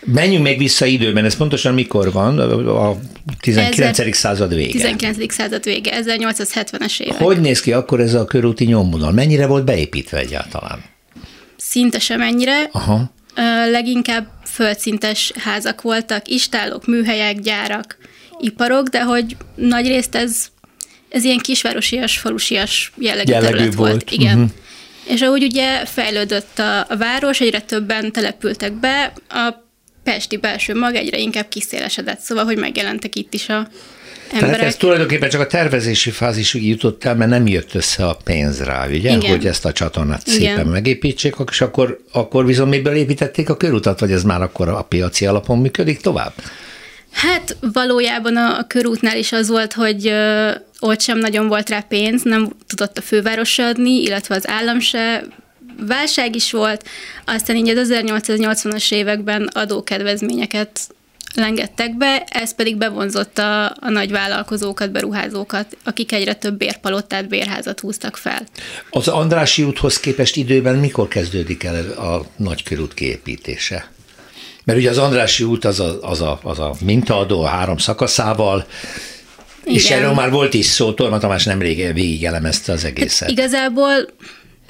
[0.05, 2.38] Menjünk még vissza időben, ez pontosan mikor van?
[2.68, 2.96] A
[3.40, 3.98] 19.
[3.98, 4.70] Ezer, század vége.
[4.70, 5.33] 19.
[5.33, 7.18] század vége, 1870-es évek.
[7.18, 9.12] Hogy néz ki akkor ez a körúti nyomvonal?
[9.12, 10.85] Mennyire volt beépítve egyáltalán?
[11.57, 12.68] Szinte sem ennyire.
[12.72, 13.11] Aha.
[13.70, 17.98] Leginkább földszintes házak voltak, istálok, műhelyek, gyárak,
[18.40, 20.46] iparok, de hogy nagy részt ez
[21.09, 23.90] ez ilyen kisvárosias, falusias jellegű, jellegű terület volt.
[23.90, 24.11] volt.
[24.11, 24.37] Igen.
[24.37, 24.51] Uh-huh.
[25.05, 29.66] És ahogy ugye fejlődött a, a város, egyre többen települtek be, a
[30.05, 33.68] pesti belső mag egyre inkább kiszélesedett, szóval, hogy megjelentek itt is a
[34.33, 34.55] emberek.
[34.55, 38.62] Tehát ez tulajdonképpen csak a tervezési fázisig jutott el, mert nem jött össze a pénz
[38.62, 39.21] rá, ugye, Igen.
[39.21, 40.38] hogy ezt a csatornát Igen.
[40.38, 44.83] szépen megépítsék, és akkor, akkor viszont miből építették a körutat, vagy ez már akkor a
[44.83, 46.33] piaci alapon működik tovább?
[47.12, 50.12] Hát valójában a, körútnál is az volt, hogy
[50.81, 55.25] ott sem nagyon volt rá pénz, nem tudott a főváros adni, illetve az állam se,
[55.87, 56.85] válság is volt,
[57.25, 60.88] aztán így az 1880-as években adókedvezményeket
[61.35, 68.17] lengettek be, ez pedig bevonzotta a nagy vállalkozókat, beruházókat, akik egyre több bérpalottát, bérházat húztak
[68.17, 68.47] fel.
[68.91, 73.91] Az Andrási úthoz képest időben mikor kezdődik el a nagykörút kiépítése?
[74.64, 78.67] Mert ugye az Andrási út az a, az a, az a mintaadó a három szakaszával,
[79.69, 79.81] Igen.
[79.81, 83.29] és erről már volt is szó, Torma Tamás nemrég végig elemezte az egészet.
[83.29, 83.93] Hát igazából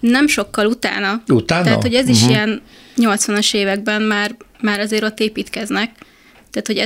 [0.00, 1.22] nem sokkal utána.
[1.28, 1.64] Utána?
[1.64, 2.30] Tehát, hogy ez is uh-huh.
[2.30, 2.62] ilyen
[2.96, 5.90] 80-as években már, már azért ott építkeznek.
[6.50, 6.82] Tehát, hogy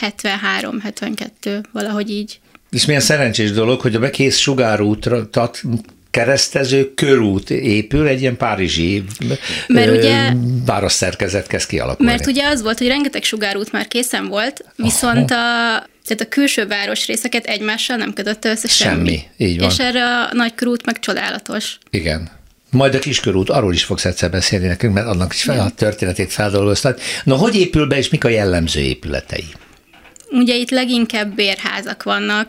[0.00, 2.40] 1873-72, valahogy így.
[2.70, 5.30] És milyen szerencsés dolog, hogy a bekész sugárútra
[6.12, 9.04] keresztező körút épül, egy ilyen párizsi
[9.66, 10.32] mert ö, ugye,
[10.66, 12.12] város szerkezet kezd kialakulni.
[12.12, 15.34] Mert ugye az volt, hogy rengeteg sugárút már készen volt, viszont a,
[16.04, 19.08] tehát a külső városrészeket egymással nem kötötte össze semmi.
[19.08, 19.70] Semmi, így van.
[19.70, 21.78] És erre a nagy körút meg csodálatos.
[21.90, 22.30] Igen.
[22.70, 26.32] Majd a kiskörút, arról is fogsz egyszer beszélni nekünk, mert annak is fel, a történetét
[26.32, 27.00] feldolgoztad.
[27.24, 29.46] Na, hogy épül be, és mik a jellemző épületei?
[30.30, 32.48] Ugye itt leginkább bérházak vannak,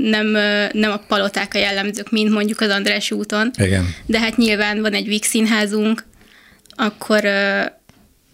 [0.00, 0.26] nem,
[0.72, 3.50] nem a paloták a jellemzők, mint mondjuk az András úton.
[3.58, 3.94] Igen.
[4.06, 6.04] De hát nyilván van egy Vix színházunk,
[6.70, 7.22] akkor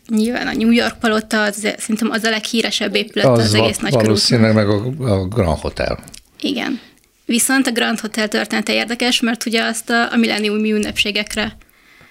[0.09, 3.93] nyilván a New York palota, az, szerintem az a leghíresebb épület az, az egész nagy
[3.93, 6.05] Valószínűleg meg a, a Grand Hotel.
[6.41, 6.81] Igen.
[7.25, 11.57] Viszont a Grand Hotel története érdekes, mert ugye azt a, a millenniumi ünnepségekre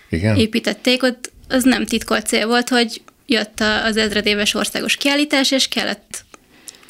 [0.10, 0.36] Igen.
[0.36, 6.26] építették, ott az nem titkolt cél volt, hogy jött az ezredéves országos kiállítás, és kellett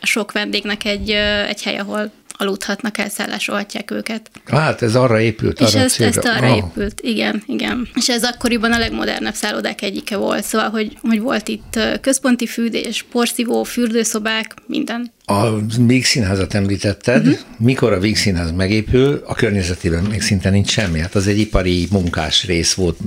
[0.01, 1.09] a sok vendégnek egy,
[1.47, 4.31] egy hely, ahol aludhatnak, elszállásolhatják őket.
[4.45, 6.55] Hát ez arra épült, És arra ez, ez arra oh.
[6.55, 7.87] épült, igen, igen.
[7.95, 13.05] És ez akkoriban a legmodernebb szállodák egyike volt, szóval, hogy, hogy volt itt központi fűdés,
[13.11, 15.11] porszívó, fürdőszobák, minden.
[15.31, 17.27] A Víg Színházat említetted.
[17.27, 17.39] Uh-huh.
[17.57, 20.99] Mikor a Víg Színház megépül, a környezetében még szinte nincs semmi.
[20.99, 22.97] Hát az egy ipari munkás rész volt,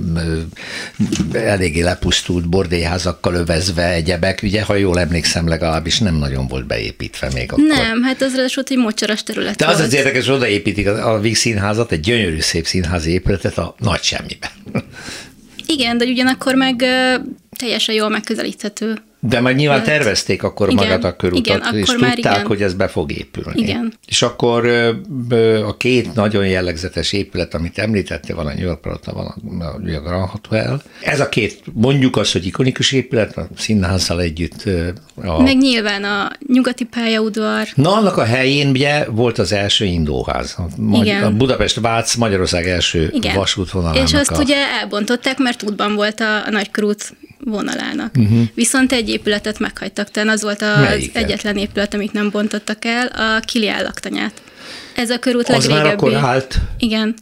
[1.33, 4.39] eléggé lepusztult, bordélyházakkal övezve egyebek.
[4.43, 7.63] Ugye, ha jól emlékszem, legalábbis nem nagyon volt beépítve még akkor.
[7.63, 9.87] Nem, hát az ráadásul egy mocsaras terület De az volt.
[9.87, 14.51] az érdekes, hogy odaépítik a Víg Színházat, egy gyönyörű szép színházi épületet a nagy semmibe.
[15.65, 16.83] Igen, de ugyanakkor meg
[17.57, 19.97] teljesen jól megközelíthető de majd nyilván lehet.
[19.97, 22.45] tervezték akkor igen, magát a körutat, igen, és tudták, igen.
[22.45, 23.61] hogy ez be fog épülni.
[23.61, 23.93] Igen.
[24.07, 24.65] És akkor
[25.65, 29.25] a két nagyon jellegzetes épület, amit említettél, van a New York Palota, van
[29.59, 30.81] a, a Grand Hotel.
[31.01, 34.63] Ez a két, mondjuk azt, hogy ikonikus épület, a színházzal együtt.
[35.15, 35.41] A...
[35.41, 37.67] Meg nyilván a nyugati pályaudvar.
[37.75, 40.55] Na, annak a helyén ugye volt az első indóház.
[40.57, 41.23] A, igen.
[41.23, 43.35] a Budapest-Vác Magyarország első igen.
[43.35, 44.03] vasútvonalának.
[44.03, 44.39] És azt a...
[44.39, 48.15] ugye elbontották, mert útban volt a, a nagykörút vonalának.
[48.17, 48.41] Uh-huh.
[48.53, 51.23] Viszont egy épületet meghagytak, tehát az volt az Melyiket?
[51.23, 54.41] egyetlen épület, amit nem bontottak el, a Kilián laktanyát.
[54.95, 56.05] Ez a körút az legrégebbi.
[56.05, 56.55] Az már akkor állt?
[56.77, 57.15] Igen.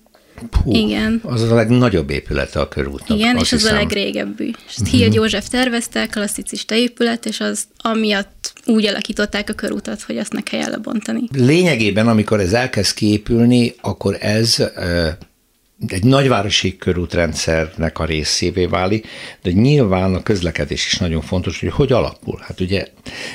[0.63, 1.21] Hú, Igen.
[1.23, 3.17] Az a legnagyobb épülete a körútnak.
[3.17, 3.67] Igen, és hiszem.
[3.67, 4.55] az a legrégebbi.
[4.79, 4.88] Uh-huh.
[4.88, 10.41] Hild József tervezte, klasszicista épület, és az amiatt úgy alakították a körútat, hogy azt ne
[10.41, 11.21] kelljen lebontani.
[11.33, 14.57] Lényegében, amikor ez elkezd kiépülni, akkor ez
[15.88, 19.08] egy nagyvárosi körútrendszernek a részévé válik,
[19.41, 22.39] de nyilván a közlekedés is nagyon fontos, hogy hogy alakul.
[22.41, 22.88] Hát ugye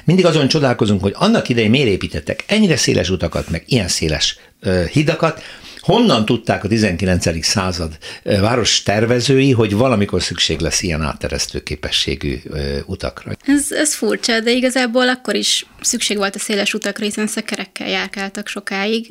[0.04, 4.84] mindig azon csodálkozunk, hogy annak idején miért építettek ennyire széles utakat, meg ilyen széles uh,
[4.84, 5.42] hidakat,
[5.88, 7.44] Honnan tudták a 19.
[7.44, 12.38] század város tervezői, hogy valamikor szükség lesz ilyen átteresztő képességű
[12.86, 13.32] utakra?
[13.44, 18.48] Ez, ez furcsa, de igazából akkor is szükség volt a széles utakra, hiszen szekerekkel járkáltak
[18.48, 19.06] sokáig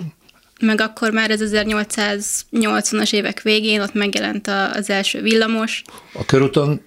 [0.59, 5.81] meg akkor már ez 1880-as évek végén ott megjelent az első villamos.
[6.13, 6.81] A körúton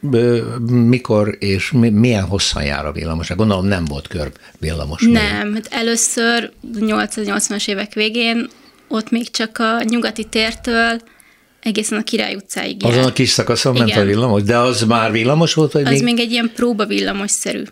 [0.67, 3.29] mikor és milyen hosszan jár a villamos?
[3.29, 5.03] Gondolom nem volt kör villamos.
[5.03, 8.49] Nem, hát először 880-as évek végén
[8.89, 11.01] ott még csak a nyugati tértől
[11.63, 15.55] egészen a Király utcáig Azon a kis szakaszon ment a villamos, de az már villamos
[15.55, 15.73] volt?
[15.73, 17.63] Vagy az még, még egy ilyen próba villamos-szerű.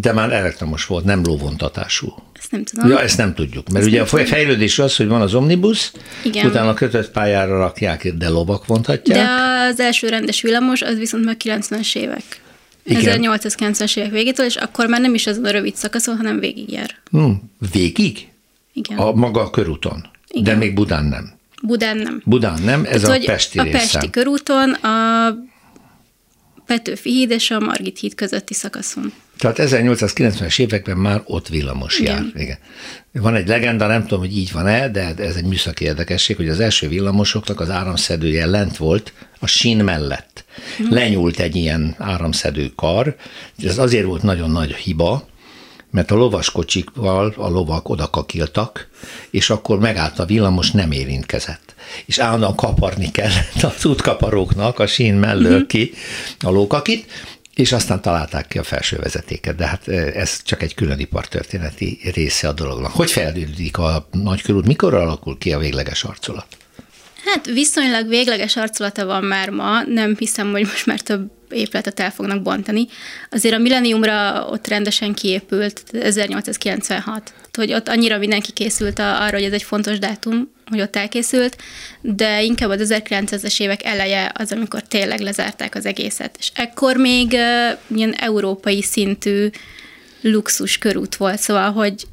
[0.00, 2.14] De már elektromos volt, nem lóvontatású.
[2.38, 2.88] Ezt nem tudom.
[2.88, 5.92] Ja, ezt nem tudjuk, mert ezt ugye a fejlődés az, hogy van az omnibus,
[6.22, 6.46] Igen.
[6.46, 9.18] utána kötött pályára rakják, de lovak vontatják.
[9.18, 9.28] De
[9.70, 12.22] az első rendes villamos, az viszont már 90-es évek.
[12.84, 13.20] Igen.
[13.22, 16.94] 1890-es évek végétől, és akkor már nem is az a rövid szakaszon, hanem végigjár.
[17.10, 18.28] Hmm, végig?
[18.72, 18.98] Igen.
[18.98, 20.06] A maga a körúton?
[20.28, 20.44] Igen.
[20.44, 21.40] De még Budán nem?
[21.62, 22.22] Budán nem.
[22.24, 25.36] Budán nem, ez Tehát, a Pesti A Pesti körúton a
[26.66, 29.12] Petőfi híd és a Margit híd közötti szakaszon.
[29.38, 32.14] Tehát 1890-es években már ott villamos Igen.
[32.14, 32.42] jár.
[32.42, 32.58] Igen.
[33.12, 36.60] Van egy legenda, nem tudom, hogy így van-e, de ez egy műszaki érdekesség, hogy az
[36.60, 40.44] első villamosoknak az áramszedője lent volt a sín mellett.
[40.76, 40.92] Hmm.
[40.92, 43.16] Lenyúlt egy ilyen áramszedő kar,
[43.64, 45.28] ez azért volt nagyon nagy hiba,
[45.92, 48.88] mert a lovaskocsikval a lovak odakakiltak,
[49.30, 51.74] és akkor megállt a villamos, nem érintkezett.
[52.04, 55.66] És állandóan kaparni kellett az útkaparóknak a sín mellől mhm.
[55.66, 55.92] ki
[56.40, 57.06] a lókakit,
[57.54, 62.48] és aztán találták ki a felső vezetéket, de hát ez csak egy külön ipartörténeti része
[62.48, 62.92] a dolognak.
[62.92, 66.46] Hogy fejlődik a nagykörút, mikor alakul ki a végleges arculat?
[67.24, 72.10] Hát viszonylag végleges arculata van már ma, nem hiszem, hogy most már több épületet el
[72.10, 72.86] fognak bontani.
[73.30, 79.52] Azért a Millenniumra ott rendesen kiépült 1896, hogy ott annyira mindenki készült arra, hogy ez
[79.52, 81.56] egy fontos dátum, hogy ott elkészült,
[82.00, 86.36] de inkább az 1900-es évek eleje az, amikor tényleg lezárták az egészet.
[86.38, 87.32] És ekkor még
[87.94, 89.48] ilyen európai szintű
[90.20, 92.06] luxus körút volt, szóval, hogy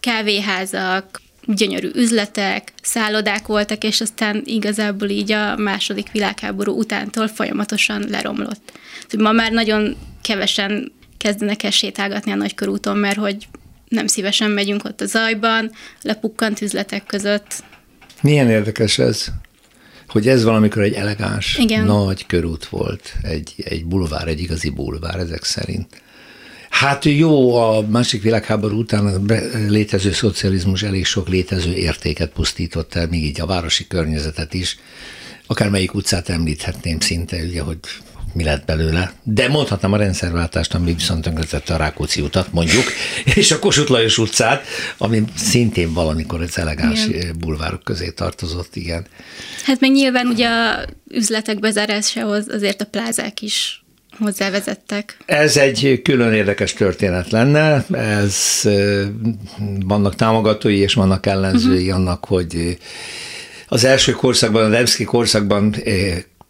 [0.00, 8.72] kávéházak, gyönyörű üzletek, szállodák voltak, és aztán igazából így a második világháború utántól folyamatosan leromlott.
[9.18, 13.48] Ma már nagyon kevesen kezdenek el sétálgatni a nagykörúton, mert hogy
[13.88, 15.70] nem szívesen megyünk ott a zajban,
[16.02, 17.64] lepukkant üzletek között.
[18.20, 19.26] Milyen érdekes ez,
[20.08, 21.84] hogy ez valamikor egy elegáns, Igen.
[21.84, 26.02] nagy körút volt, egy, egy bulvár, egy igazi bulvár ezek szerint.
[26.70, 29.34] Hát jó, a másik világháború után a
[29.68, 34.78] létező szocializmus elég sok létező értéket pusztított el, még így a városi környezetet is.
[35.46, 37.78] Akármelyik utcát említhetném szinte, ugye, hogy
[38.36, 39.12] mi lett belőle.
[39.22, 42.84] De mondhatnám a rendszerváltást, ami viszont tönkretette a Rákóczi utat, mondjuk,
[43.34, 44.64] és a Kossuth Lajos utcát,
[44.98, 47.36] ami szintén valamikor egy elegáns igen.
[47.38, 49.06] bulvárok közé tartozott, igen.
[49.64, 53.84] Hát meg nyilván ugye a üzletek bezárásához azért a plázák is
[54.18, 55.16] hozzávezettek.
[55.26, 58.36] Ez egy külön érdekes történet lenne, ez
[59.84, 61.96] vannak támogatói és vannak ellenzői uh-huh.
[61.96, 62.78] annak, hogy
[63.68, 65.74] az első korszakban, a Demszki korszakban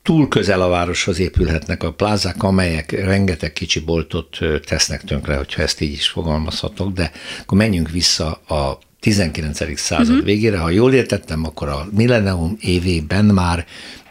[0.07, 5.81] túl közel a városhoz épülhetnek a plázák, amelyek rengeteg kicsi boltot tesznek tönkre, hogyha ezt
[5.81, 9.79] így is fogalmazhatok, de akkor menjünk vissza a 19.
[9.79, 10.25] század uh-huh.
[10.25, 10.59] végére.
[10.59, 13.67] Ha jól értettem, akkor a millennium évében már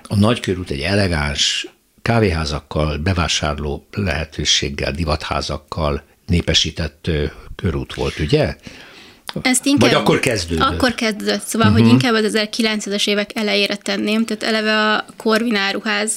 [0.08, 1.68] a nagykörút egy elegáns
[2.02, 7.10] kávéházakkal, bevásárló lehetőséggel, divatházakkal népesített
[7.56, 8.56] körút volt, ugye?
[9.42, 10.68] Ezt inkább, Vagy akkor kezdődött?
[10.68, 11.84] Akkor kezdődött, szóval, uh-huh.
[11.84, 12.06] hogy mhm.
[12.06, 16.12] inkább az 1900-es évek elejére tenném, tehát eleve a Corvin áruház,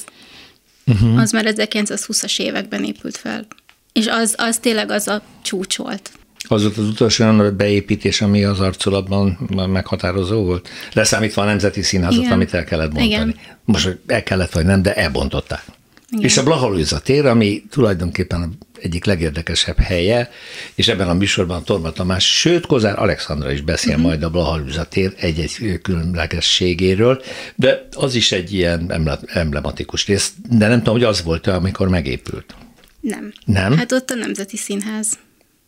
[0.85, 1.19] uh-huh.
[1.19, 3.47] az már 1920-as években épült fel.
[3.93, 6.11] És az, az tényleg az a csúcs volt.
[6.47, 9.37] Az volt az utolsó olyan beépítés, ami az arculatban
[9.69, 10.69] meghatározó volt?
[10.93, 12.31] Leszámítva a Nemzeti Színházat, Igen.
[12.31, 13.07] amit el kellett bontani.
[13.07, 13.35] Igen.
[13.65, 15.63] Most, el kellett vagy nem, de elbontották.
[16.11, 16.23] Igen.
[16.23, 20.29] És a Blahalőza tér, ami tulajdonképpen egyik legérdekesebb helye,
[20.75, 24.07] és ebben a műsorban Torma Tamás, sőt, Kozár Alexandra is beszél uh-huh.
[24.07, 27.21] majd a Blahalőza tér egy-egy különlegességéről,
[27.55, 32.55] de az is egy ilyen emblematikus rész, de nem tudom, hogy az volt amikor megépült.
[32.99, 33.33] Nem.
[33.45, 33.77] Nem?
[33.77, 35.17] Hát ott a Nemzeti Színház.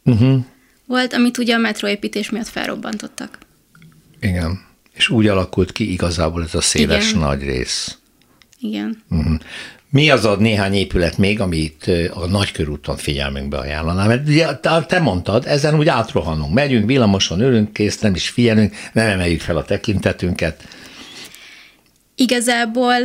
[0.04, 0.44] Uh-huh.
[0.86, 3.38] Volt, amit ugye a metroépítés miatt felrobbantottak.
[4.20, 4.62] Igen.
[4.94, 7.22] És úgy alakult ki igazából ez a széles Igen.
[7.22, 7.98] nagy rész.
[8.60, 9.04] Igen.
[9.10, 9.40] Uh-huh.
[9.92, 14.08] Mi az a néhány épület még, amit a nagykörúton figyelmünkbe ajánlanám?
[14.08, 14.56] Mert ugye,
[14.88, 19.58] te mondtad, ezen úgy átrohanunk, megyünk, villamoson ülünk, kész, nem is figyelünk, nem emeljük fel
[19.58, 20.64] a tekintetünket.
[22.16, 22.96] Igazából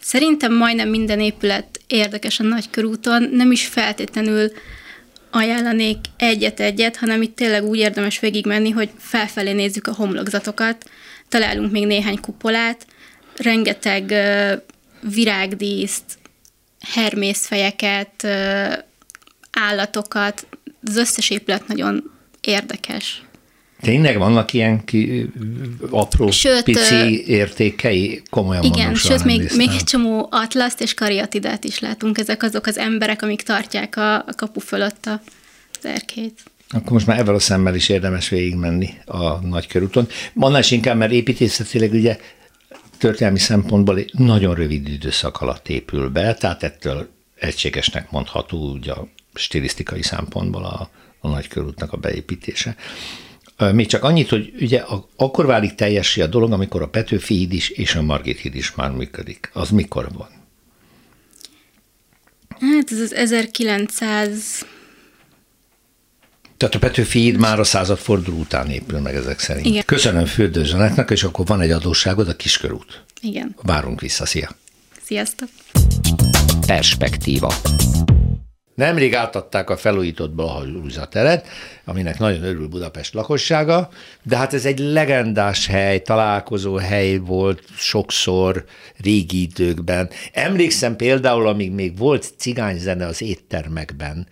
[0.00, 4.52] szerintem majdnem minden épület érdekes a nagykörúton, nem is feltétlenül
[5.30, 10.90] ajánlanék egyet-egyet, hanem itt tényleg úgy érdemes végigmenni, hogy felfelé nézzük a homlokzatokat,
[11.28, 12.86] találunk még néhány kupolát,
[13.36, 14.14] rengeteg
[15.00, 16.18] virágdíszt,
[16.80, 18.26] hermészfejeket,
[19.52, 20.46] állatokat,
[20.84, 23.22] az összes épület nagyon érdekes.
[23.80, 25.30] Tényleg vannak ilyen ki,
[25.90, 28.22] apró, sőt, pici értékei?
[28.30, 32.18] Komolyan igen, mondom, sőt, még, még egy csomó atlaszt és kariatidát is látunk.
[32.18, 35.20] Ezek azok az emberek, amik tartják a, a kapu fölött a
[35.82, 36.40] erkét.
[36.68, 40.08] Akkor most már ebben a szemmel is érdemes végigmenni a nagykörúton.
[40.34, 42.18] Annál is inkább, mert építészetileg ugye
[42.98, 50.02] történelmi szempontból nagyon rövid időszak alatt épül be, tehát ettől egységesnek mondható ugye a stilisztikai
[50.02, 50.90] szempontból a,
[51.20, 52.76] a nagykörútnak a beépítése.
[53.72, 54.84] Még csak annyit, hogy ugye
[55.16, 58.74] akkor válik teljessé a dolog, amikor a Petőfi híd is és a Margit híd is
[58.74, 59.50] már működik.
[59.52, 60.28] Az mikor van?
[62.60, 64.66] Hát ez az 1900
[66.56, 69.66] tehát a Petőfi már a századforduló után épül meg ezek szerint.
[69.66, 69.82] Igen.
[69.86, 73.04] Köszönöm Fürdő Zsanetnek, és akkor van egy adósságod, a Kiskörút.
[73.20, 73.56] Igen.
[73.62, 74.50] Várunk vissza, szia!
[75.02, 75.48] Sziasztok!
[76.66, 77.54] Perspektíva.
[78.74, 81.46] Nemrég átadták a felújított Blaha teret,
[81.84, 83.88] aminek nagyon örül Budapest lakossága,
[84.22, 88.64] de hát ez egy legendás hely, találkozó hely volt sokszor
[88.96, 90.10] régi időkben.
[90.32, 94.26] Emlékszem például, amíg még volt cigányzene az éttermekben,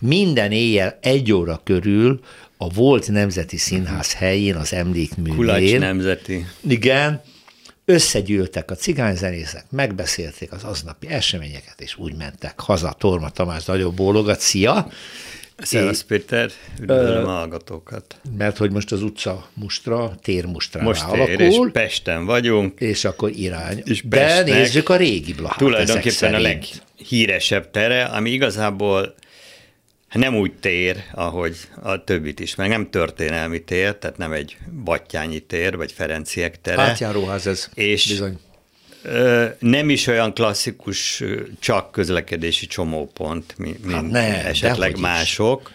[0.00, 2.20] minden éjjel egy óra körül
[2.56, 5.34] a volt Nemzeti Színház helyén, az emlékművén.
[5.34, 6.46] Kulacs Nemzeti.
[6.60, 7.22] Igen,
[7.84, 12.96] összegyűltek a cigányzenészek, megbeszélték az aznapi eseményeket, és úgy mentek haza.
[12.98, 14.88] Torma Tamás nagyon bólogat, szia!
[15.56, 18.20] Szervusz Péter, üdvözlöm a hallgatókat.
[18.36, 22.80] Mert hogy most az utca mustra, tér mustra Most tér, alakul, és Pesten vagyunk.
[22.80, 23.82] És akkor irány.
[23.84, 29.14] És De nézzük a régi blahát Tulajdonképpen a leghíresebb tere, ami igazából
[30.14, 35.38] nem úgy tér, ahogy a többit is, meg nem történelmi tér, tehát nem egy Battyányi
[35.40, 36.82] tér, vagy Ferenciek tere.
[36.82, 38.38] Átjáróház ez, és bizony.
[39.58, 41.22] Nem is olyan klasszikus,
[41.60, 45.70] csak közlekedési csomópont, mint hát ne, esetleg mások.
[45.70, 45.74] Is.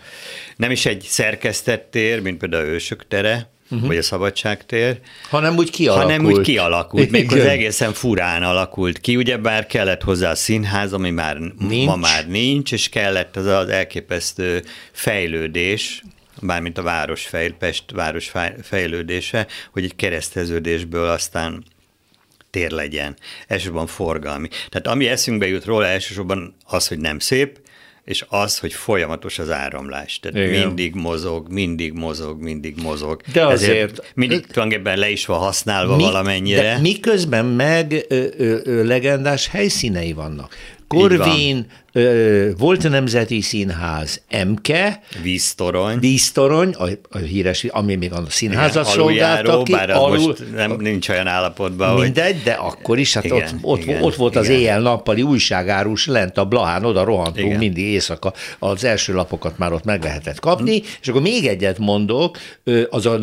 [0.56, 3.88] Nem is egy szerkesztett tér, mint például Ősök tere, uh-huh.
[3.88, 5.00] vagy a Szabadságtér.
[5.30, 6.12] Hanem úgy kialakult.
[6.12, 10.94] Hanem úgy kialakult, még az egészen furán alakult ki, ugye bár kellett hozzá a színház,
[10.94, 11.86] ami már nincs.
[11.86, 16.04] ma már nincs, és kellett az az elképesztő fejlődés,
[16.42, 21.64] bármint a városfejl, Pest város fejlődése, hogy egy kereszteződésből aztán
[22.50, 23.16] tér legyen,
[23.48, 24.48] elsősorban forgalmi.
[24.48, 27.60] Tehát ami eszünkbe jut róla elsősorban az, hogy nem szép,
[28.10, 30.20] és az, hogy folyamatos az áramlás.
[30.20, 30.68] Tehát Igen.
[30.68, 33.22] mindig mozog, mindig mozog, mindig mozog.
[33.34, 33.72] De azért...
[33.72, 36.62] Ezért mindig tulajdonképpen le is van használva mi, valamennyire.
[36.62, 40.56] De miközben meg ö, ö, ö, legendás helyszínei vannak.
[40.90, 48.24] Korvin, ö, volt a Nemzeti Színház MKE, víztorony, víztorony a, a híres, ami még a
[48.30, 49.72] színházat szolgálta ki.
[49.72, 52.44] Bár alul, most nem, nincs olyan állapotban, Mindegy, hogy...
[52.44, 54.44] de akkor is, hát igen, ott, ott, igen, ott volt igen.
[54.44, 57.58] az éjjel-nappali újságárus lent a Blahán, oda rohantunk igen.
[57.58, 60.86] mindig éjszaka, az első lapokat már ott meg lehetett kapni, hm.
[61.02, 62.38] és akkor még egyet mondok,
[62.90, 63.20] az a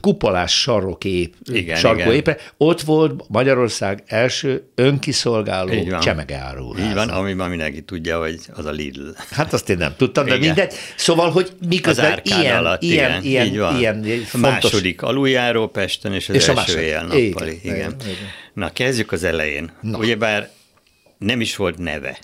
[0.00, 6.76] kupolás sarokép, igen, sarkóépe, ott volt Magyarország első önkiszolgáló csemegeáró.
[6.78, 9.08] Így van, amiben mindenki tudja, hogy az a Lidl.
[9.30, 10.74] Hát azt én nem tudtam, de mindegy.
[10.96, 13.78] Szóval, hogy miközben ilyen, alatt, ilyen, ilyen, így van.
[13.78, 14.32] ilyen fontos...
[14.32, 17.20] A második aluljáró Pesten, és az és első éjjel-nappali.
[17.22, 17.76] Igen, igen.
[17.76, 18.16] Igen, igen.
[18.54, 19.70] Na, kezdjük az elején.
[19.80, 19.98] Na.
[19.98, 20.50] Ugyebár
[21.18, 22.18] nem is volt neve.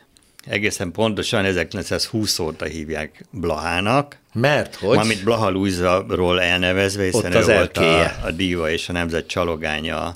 [0.46, 4.18] Egészen pontosan 1920 óta hívják Blahának.
[4.32, 4.98] Mert hogy?
[4.98, 9.26] Amit Blaha Luisa-ról elnevezve, hiszen Ott az ő volt a, a diva és a nemzet
[9.26, 10.14] csalogánya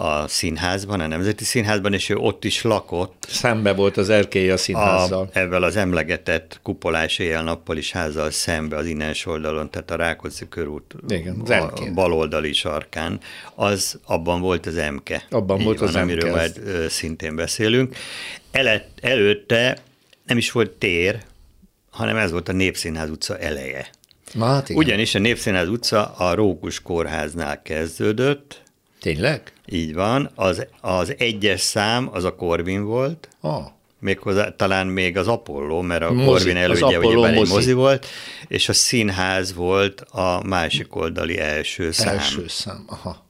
[0.00, 3.26] a színházban, a Nemzeti Színházban, és ő ott is lakott.
[3.28, 5.30] Szembe volt az erkély a színházzal.
[5.32, 10.48] A, ebben az emlegetett kupolás éjjel-nappal is házzal szembe az innen oldalon, tehát a Rákóczi
[10.48, 13.20] körút Igen, az a baloldali sarkán,
[13.54, 15.26] az abban volt az emke.
[15.30, 16.38] Abban Így volt van, az amiről emke.
[16.38, 17.96] majd szintén beszélünk.
[18.50, 19.78] El, előtte
[20.26, 21.18] nem is volt tér,
[21.90, 23.90] hanem ez volt a Népszínház utca eleje.
[24.40, 28.62] Hát Ugyanis a Népszínház utca a Rókus kórháznál kezdődött,
[29.00, 29.52] Tényleg?
[29.66, 30.30] Így van.
[30.34, 33.28] Az, az egyes szám az a Corvin volt.
[33.40, 33.64] Ah.
[33.98, 38.06] Méghozzá talán még az Apollo, mert a mozi, Corvin elődje ugyebár egy mozi volt,
[38.48, 42.16] és a színház volt a másik oldali első szám.
[42.16, 43.26] Első szám, aha.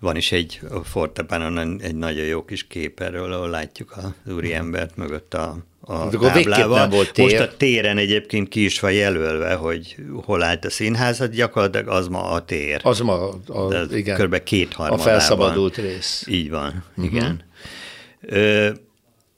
[0.00, 5.34] Van is egy Fortepánon egy nagyon jó kis kép erről, ahol látjuk az úriembert mögött
[5.34, 5.56] a
[5.86, 6.78] a De táblával.
[6.78, 7.24] Nem volt tér.
[7.24, 11.88] Most a téren egyébként ki is van jelölve, hogy hol állt a színház, hát gyakorlatilag
[11.88, 12.80] az ma a tér.
[12.82, 14.18] Az ma, a, igen.
[14.18, 14.42] Kb.
[14.42, 15.06] kétharmadában.
[15.06, 16.24] A felszabadult rész.
[16.28, 17.04] Így van, uh-huh.
[17.04, 17.42] igen.
[18.20, 18.70] Ö,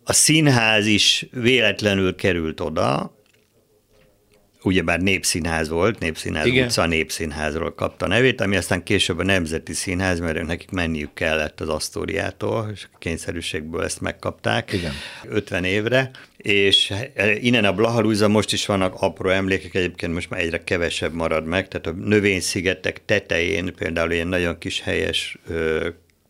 [0.04, 3.15] a színház is véletlenül került oda,
[4.66, 6.66] ugyebár népszínház volt, népszínház Igen.
[6.66, 11.68] utca, népszínházról kapta nevét, ami aztán később a Nemzeti Színház, mert nekik menniük kellett az
[11.68, 14.92] Asztóriától, és kényszerűségből ezt megkapták Igen.
[15.28, 16.92] 50 évre, és
[17.40, 21.68] innen a Blahalúza most is vannak apró emlékek, egyébként most már egyre kevesebb marad meg,
[21.68, 25.38] tehát a növényszigetek tetején például ilyen nagyon kis helyes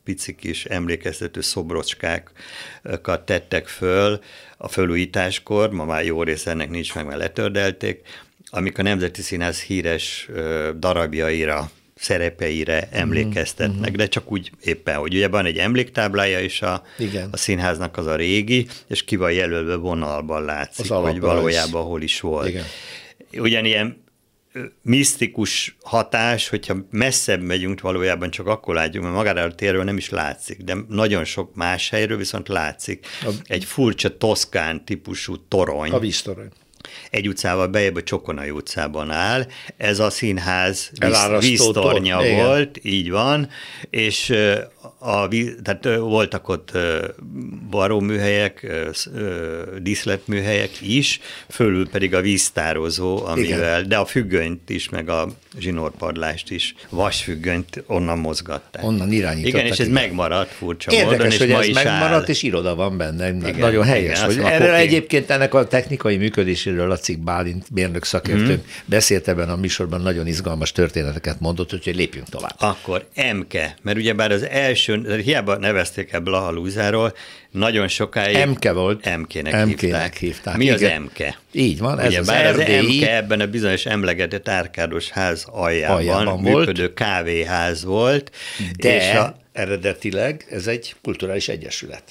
[0.07, 4.20] pici kis emlékeztető szobrocskákat tettek föl
[4.57, 8.01] a fölújításkor, ma már jó része ennek nincs meg, mert letördelték,
[8.51, 10.28] amik a Nemzeti Színház híres
[10.78, 13.97] darabjaira szerepeire emlékeztetnek, uh-huh.
[13.97, 17.28] de csak úgy éppen, hogy ugye van egy emléktáblája is a, Igen.
[17.32, 22.20] a színháznak az a régi, és ki van jelölve vonalban látszik, hogy valójában hol is
[22.20, 22.49] volt.
[22.49, 22.64] Igen.
[23.32, 24.05] Ugyanilyen
[24.82, 30.11] misztikus hatás, hogyha messzebb megyünk valójában csak akkor látjuk, mert magára a térről nem is
[30.11, 33.07] látszik, de nagyon sok más helyről viszont látszik.
[33.22, 35.90] A, egy furcsa toszkán típusú torony.
[35.90, 36.49] A víztorony
[37.11, 39.47] egy utcával bejebb a Csokonai utcában áll.
[39.76, 40.91] Ez a színház
[41.39, 43.49] víztornya volt, így van,
[43.91, 44.34] és
[44.99, 45.28] a,
[45.62, 46.78] tehát voltak ott
[47.70, 48.66] baróműhelyek,
[49.82, 53.89] díszletműhelyek is, fölül pedig a víztározó, amivel, Igen.
[53.89, 55.28] de a függönyt is, meg a
[55.59, 58.84] zsinórpadlást is, vasfüggönyt onnan mozgatták.
[58.84, 59.61] Onnan irányítottak.
[59.61, 60.03] Igen, és ez igen.
[60.03, 62.28] megmaradt furcsa Érdekes, módon, és hogy ma ez is megmaradt, áll.
[62.28, 63.28] és iroda van benne.
[63.28, 64.18] Igen, Nagyon helyes.
[64.18, 66.16] Igen, hogy erről egyébként ennek a technikai
[66.77, 68.72] működéséről Lacik Bálint mérnök szakértőnk hmm.
[68.85, 72.55] beszélt ebben a műsorban, nagyon izgalmas történeteket mondott, úgyhogy lépjünk tovább.
[72.59, 77.14] Akkor Emke, mert ugyebár az első, hiába nevezték el Blaha Lúzáról,
[77.51, 78.37] nagyon sokáig...
[78.37, 79.07] Emke volt.
[79.07, 80.16] Emkének, Emkének hívták.
[80.16, 80.57] hívták.
[80.57, 80.74] Mi Igen.
[80.74, 81.39] az Emke?
[81.53, 86.41] Így van, ez Ugye, az az Emke ebben a bizonyos emlegetett árkádos ház aljában, aljában
[86.41, 86.95] működő volt.
[86.95, 88.31] kávéház volt.
[88.77, 89.37] De és a...
[89.53, 92.03] eredetileg ez egy kulturális egyesület.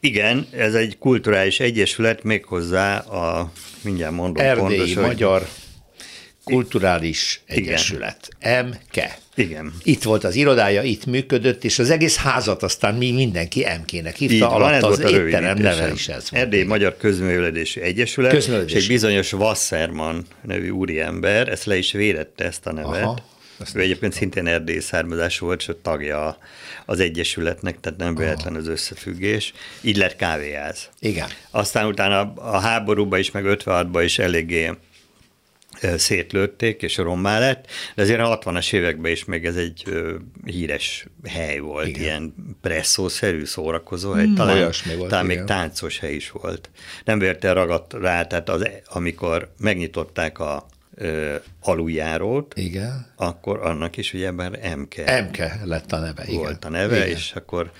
[0.00, 5.46] Igen, ez egy kulturális egyesület, méghozzá a, mindjárt mondom Erdélyi pontosan, Magyar
[6.44, 9.02] Kulturális Egyesület, MK.
[9.34, 9.72] Igen.
[9.82, 14.50] Itt volt az irodája, itt működött, és az egész házat aztán mi mindenki MK-nek hívta,
[14.50, 16.42] alatt van, az étterem neve is ez volt.
[16.42, 18.76] Erdély Magyar Közművelési Egyesület, Közművelési.
[18.76, 23.02] és egy bizonyos Wasserman nevű úriember, ezt le is védette ezt a nevet.
[23.02, 23.32] Aha.
[23.74, 26.38] Ő egyébként szintén erdély származású volt, sőt tagja
[26.86, 29.52] az Egyesületnek, tehát nem véletlen az összefüggés.
[29.80, 30.88] Így lett kávéház.
[30.98, 31.28] Igen.
[31.50, 34.70] Aztán utána a háborúban is, meg 56-ban is eléggé
[35.96, 41.06] szétlőtték, és rommá lett, de azért a 60-as években is még ez egy ö, híres
[41.24, 42.02] hely volt, igen.
[42.02, 46.70] ilyen presszószerű szórakozó hely, hmm, talán, volt, talán még táncos hely is volt.
[47.04, 53.06] Nem vérte ragadt rá, tehát az, amikor megnyitották a ö, aluljárót, igen.
[53.16, 54.94] akkor annak is ugye ebben MK.
[55.28, 56.40] MK lett a neve, igen.
[56.40, 57.08] Volt a neve, igen.
[57.08, 57.70] és akkor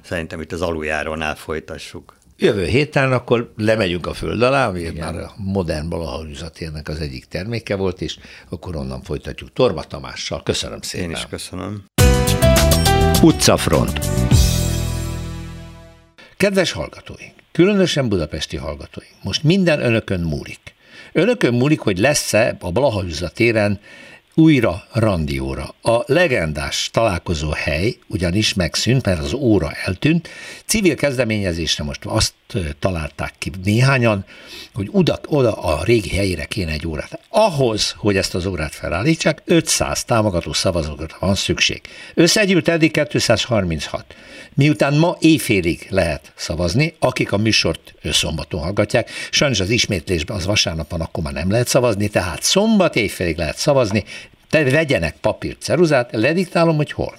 [0.00, 2.16] szerintem itt az aluljárónál folytassuk.
[2.40, 4.94] Jövő héten akkor lemegyünk a föld alá, ami Igen.
[4.94, 10.42] már a modern Balahalüzatérnek az egyik terméke volt, és akkor onnan folytatjuk Torma Tamással.
[10.42, 11.08] Köszönöm szépen.
[11.08, 11.84] Én is köszönöm.
[13.22, 13.98] Utcafront.
[16.36, 20.60] Kedves hallgatóink, különösen budapesti hallgatóink, most minden önökön múlik.
[21.18, 23.04] Önökön múlik, hogy lesz-e a Blaha
[23.34, 23.80] téren
[24.34, 25.74] újra randióra.
[25.82, 30.28] A legendás találkozó hely ugyanis megszűnt, mert az óra eltűnt.
[30.64, 32.32] Civil kezdeményezésre most azt
[32.78, 34.24] találták ki néhányan,
[34.74, 37.20] hogy oda, oda a régi helyére kéne egy órát.
[37.28, 41.80] Ahhoz, hogy ezt az órát felállítsák, 500 támogató szavazókra van szükség.
[42.14, 44.14] Összegyűlt eddig 236.
[44.54, 50.90] Miután ma éjfélig lehet szavazni, akik a műsort szombaton hallgatják, sajnos az ismétlésben az vasárnap
[50.90, 54.04] van, akkor már nem lehet szavazni, tehát szombat éjfélig lehet szavazni,
[54.50, 57.16] te vegyenek papírt, ceruzát, lediktálom, hogy hol.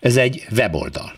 [0.00, 1.12] Ez egy weboldal.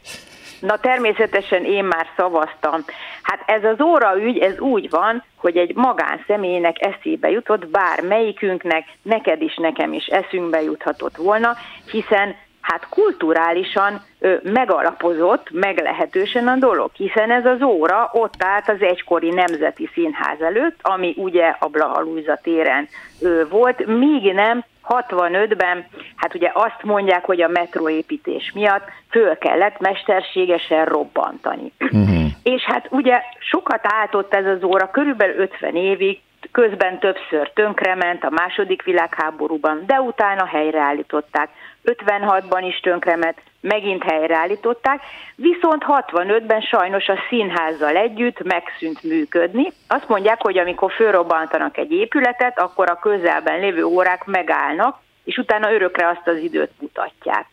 [0.66, 2.84] Na természetesen én már szavaztam.
[3.22, 9.42] Hát ez az óraügy, ez úgy van, hogy egy magánszemélynek eszébe jutott, bár melyikünknek, neked
[9.42, 11.56] is, nekem is eszünkbe juthatott volna,
[11.90, 18.80] hiszen hát kulturálisan ö, megalapozott meglehetősen a dolog, hiszen ez az óra ott állt az
[18.80, 22.04] egykori Nemzeti Színház előtt, ami ugye a Blaha
[22.42, 22.88] téren
[23.20, 29.80] ö, volt, míg nem 65-ben, hát ugye azt mondják, hogy a metróépítés miatt föl kellett
[29.80, 31.72] mesterségesen robbantani.
[31.78, 32.24] Uh-huh.
[32.42, 36.20] És hát ugye sokat álltott ez az óra, körülbelül 50 évig,
[36.52, 41.50] közben többször tönkrement a második világháborúban, de utána helyreállították.
[41.84, 45.00] 56-ban is tönkrement, megint helyreállították,
[45.34, 49.72] viszont 65-ben sajnos a színházzal együtt megszűnt működni.
[49.88, 55.72] Azt mondják, hogy amikor fölrobbantanak egy épületet, akkor a közelben lévő órák megállnak, és utána
[55.72, 57.46] örökre azt az időt mutatják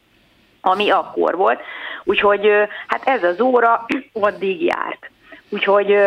[0.65, 1.61] ami akkor volt.
[2.03, 2.49] Úgyhogy
[2.87, 5.09] hát ez az óra addig járt.
[5.49, 5.97] Úgyhogy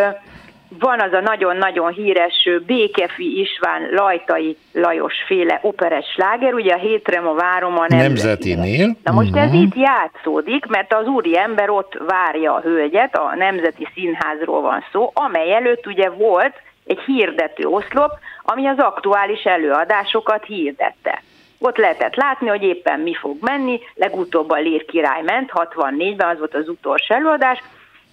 [0.69, 7.21] van az a nagyon-nagyon híres Békefi István Lajtai Lajos féle operes sláger, ugye a Hétre
[7.21, 8.97] ma várom a Nemzetinél.
[9.03, 9.45] Na most uh-huh.
[9.45, 9.63] ez mhm.
[9.63, 15.11] itt játszódik, mert az úri ember ott várja a hölgyet, a Nemzeti Színházról van szó,
[15.15, 16.55] amely előtt ugye volt
[16.87, 18.13] egy hirdető oszlop,
[18.43, 21.23] ami az aktuális előadásokat hirdette.
[21.59, 26.39] Ott lehetett látni, hogy éppen mi fog menni, legutóbb a Lér király ment, 64-ben az
[26.39, 27.63] volt az utolsó előadás,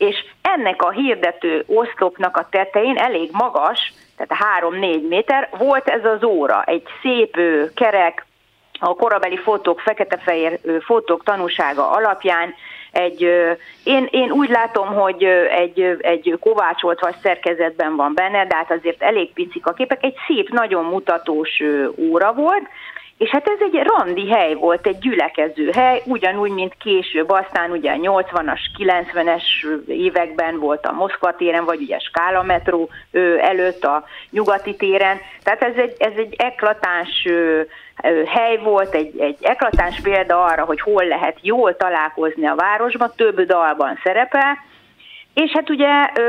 [0.08, 6.24] és ennek a hirdető oszlopnak a tetején elég magas, tehát 3-4 méter, volt ez az
[6.24, 7.38] óra, egy szép
[7.74, 8.26] kerek,
[8.80, 12.54] a korabeli fotók, fekete-fehér fotók tanúsága alapján
[12.92, 13.22] egy,
[13.84, 19.02] én, én úgy látom, hogy egy, egy kovácsolt vagy szerkezetben van benne, de hát azért
[19.02, 21.62] elég picik a képek, egy szép, nagyon mutatós
[21.98, 22.64] óra volt,
[23.24, 27.92] és hát ez egy randi hely volt, egy gyülekező hely, ugyanúgy, mint később, aztán ugye
[27.92, 29.44] a 80-as, 90-es
[29.88, 32.90] években volt a Moszkva téren, vagy ugye Skála metró
[33.40, 35.18] előtt a nyugati téren.
[35.44, 37.28] Tehát ez egy, ez egy eklatáns
[38.26, 43.42] hely volt, egy, egy eklatáns példa arra, hogy hol lehet jól találkozni a városban, több
[43.42, 44.58] dalban szerepel,
[45.34, 45.88] és hát ugye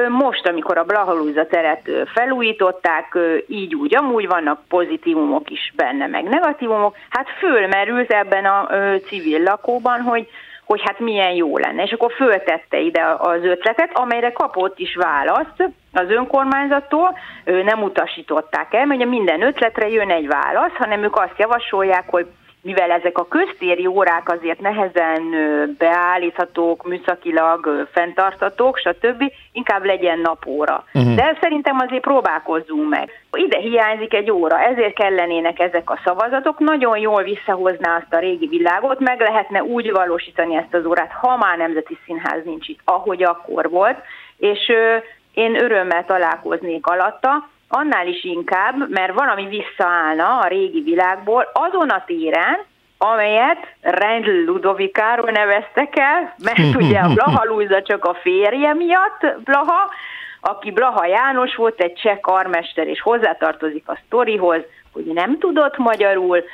[0.09, 6.97] most, amikor a Blahalúza teret felújították, így úgy amúgy vannak pozitívumok is benne, meg negatívumok,
[7.09, 8.69] hát fölmerült ebben a
[9.07, 10.29] civil lakóban, hogy
[10.65, 11.83] hogy hát milyen jó lenne.
[11.83, 18.87] És akkor föltette ide az ötletet, amelyre kapott is választ az önkormányzattól, nem utasították el,
[18.87, 22.27] mert minden ötletre jön egy válasz, hanem ők azt javasolják, hogy
[22.65, 25.23] mivel ezek a köztéri órák azért nehezen
[25.79, 30.85] beállíthatók, műszakilag fenntartatók, stb., inkább legyen napóra.
[30.95, 31.15] Uh-huh.
[31.15, 33.11] De szerintem azért próbálkozzunk meg.
[33.33, 36.59] Ide hiányzik egy óra, ezért kellenének ezek a szavazatok.
[36.59, 41.37] Nagyon jól visszahozná azt a régi világot, meg lehetne úgy valósítani ezt az órát, ha
[41.37, 43.99] már Nemzeti Színház nincs itt, ahogy akkor volt,
[44.37, 44.73] és
[45.35, 52.05] én örömmel találkoznék alatta, annál is inkább, mert valami visszaállna a régi világból azon a
[52.07, 52.59] téren,
[52.99, 59.91] amelyet Rendl Ludovikáról neveztek el, mert ugye a Blaha Luisa csak a férje miatt Blaha,
[60.41, 64.61] aki Blaha János volt, egy cseh karmester, és hozzátartozik a sztorihoz,
[64.93, 66.45] hogy nem tudott magyarul,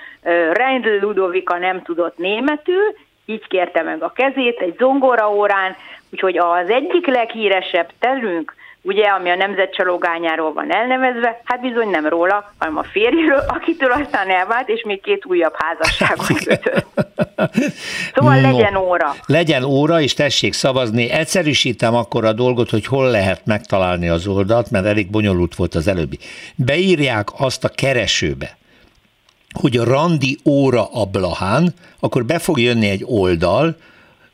[0.53, 2.95] Rendl Ludovika nem tudott németül,
[3.25, 5.77] így kérte meg a kezét egy zongoraórán,
[6.13, 12.53] úgyhogy az egyik leghíresebb terünk ugye, ami a nemzetcsalógányáról van elnevezve, hát bizony nem róla,
[12.59, 16.87] hanem a férjről, akitől aztán elvált, és még két újabb házasságot kötött.
[18.15, 19.15] Szóval no, legyen óra.
[19.27, 21.11] Legyen óra, és tessék szavazni.
[21.11, 25.89] Egyszerűsítem akkor a dolgot, hogy hol lehet megtalálni az oldalt, mert elég bonyolult volt az
[25.89, 26.19] előbbi.
[26.55, 28.59] Beírják azt a keresőbe,
[29.61, 33.77] hogy a randi óra a Blahán, akkor be fog jönni egy oldal,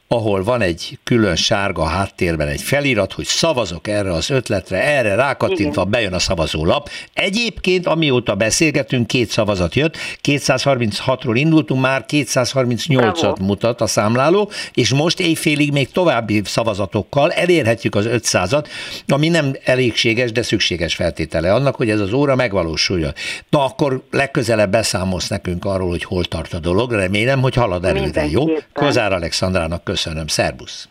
[0.08, 5.80] ahol van egy külön sárga háttérben egy felirat, hogy szavazok erre az ötletre, erre rákattintva
[5.80, 5.90] Igen.
[5.90, 6.90] bejön a szavazólap.
[7.12, 15.20] Egyébként, amióta beszélgetünk, két szavazat jött, 236-ról indultunk, már 238-at mutat a számláló, és most
[15.20, 18.66] éjfélig még további szavazatokkal elérhetjük az 500-at,
[19.08, 23.12] ami nem elégséges, de szükséges feltétele annak, hogy ez az óra megvalósuljon.
[23.50, 28.26] Na akkor legközelebb beszámolsz nekünk arról, hogy hol tart a dolog, remélem, hogy halad előre,
[28.26, 28.44] jó?
[28.72, 30.88] Kozár Alexandrának köszönöm Köszönöm, szervusz!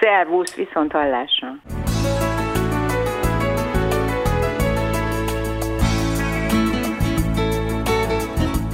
[0.00, 1.48] Szervusz, viszont hallásra!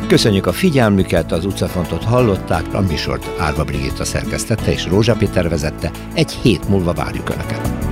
[0.08, 5.90] Köszönjük a figyelmüket, az utcafontot hallották, a műsort Árva Brigitta szerkesztette és Rózsa Péter vezette.
[6.14, 7.83] Egy hét múlva várjuk Önöket.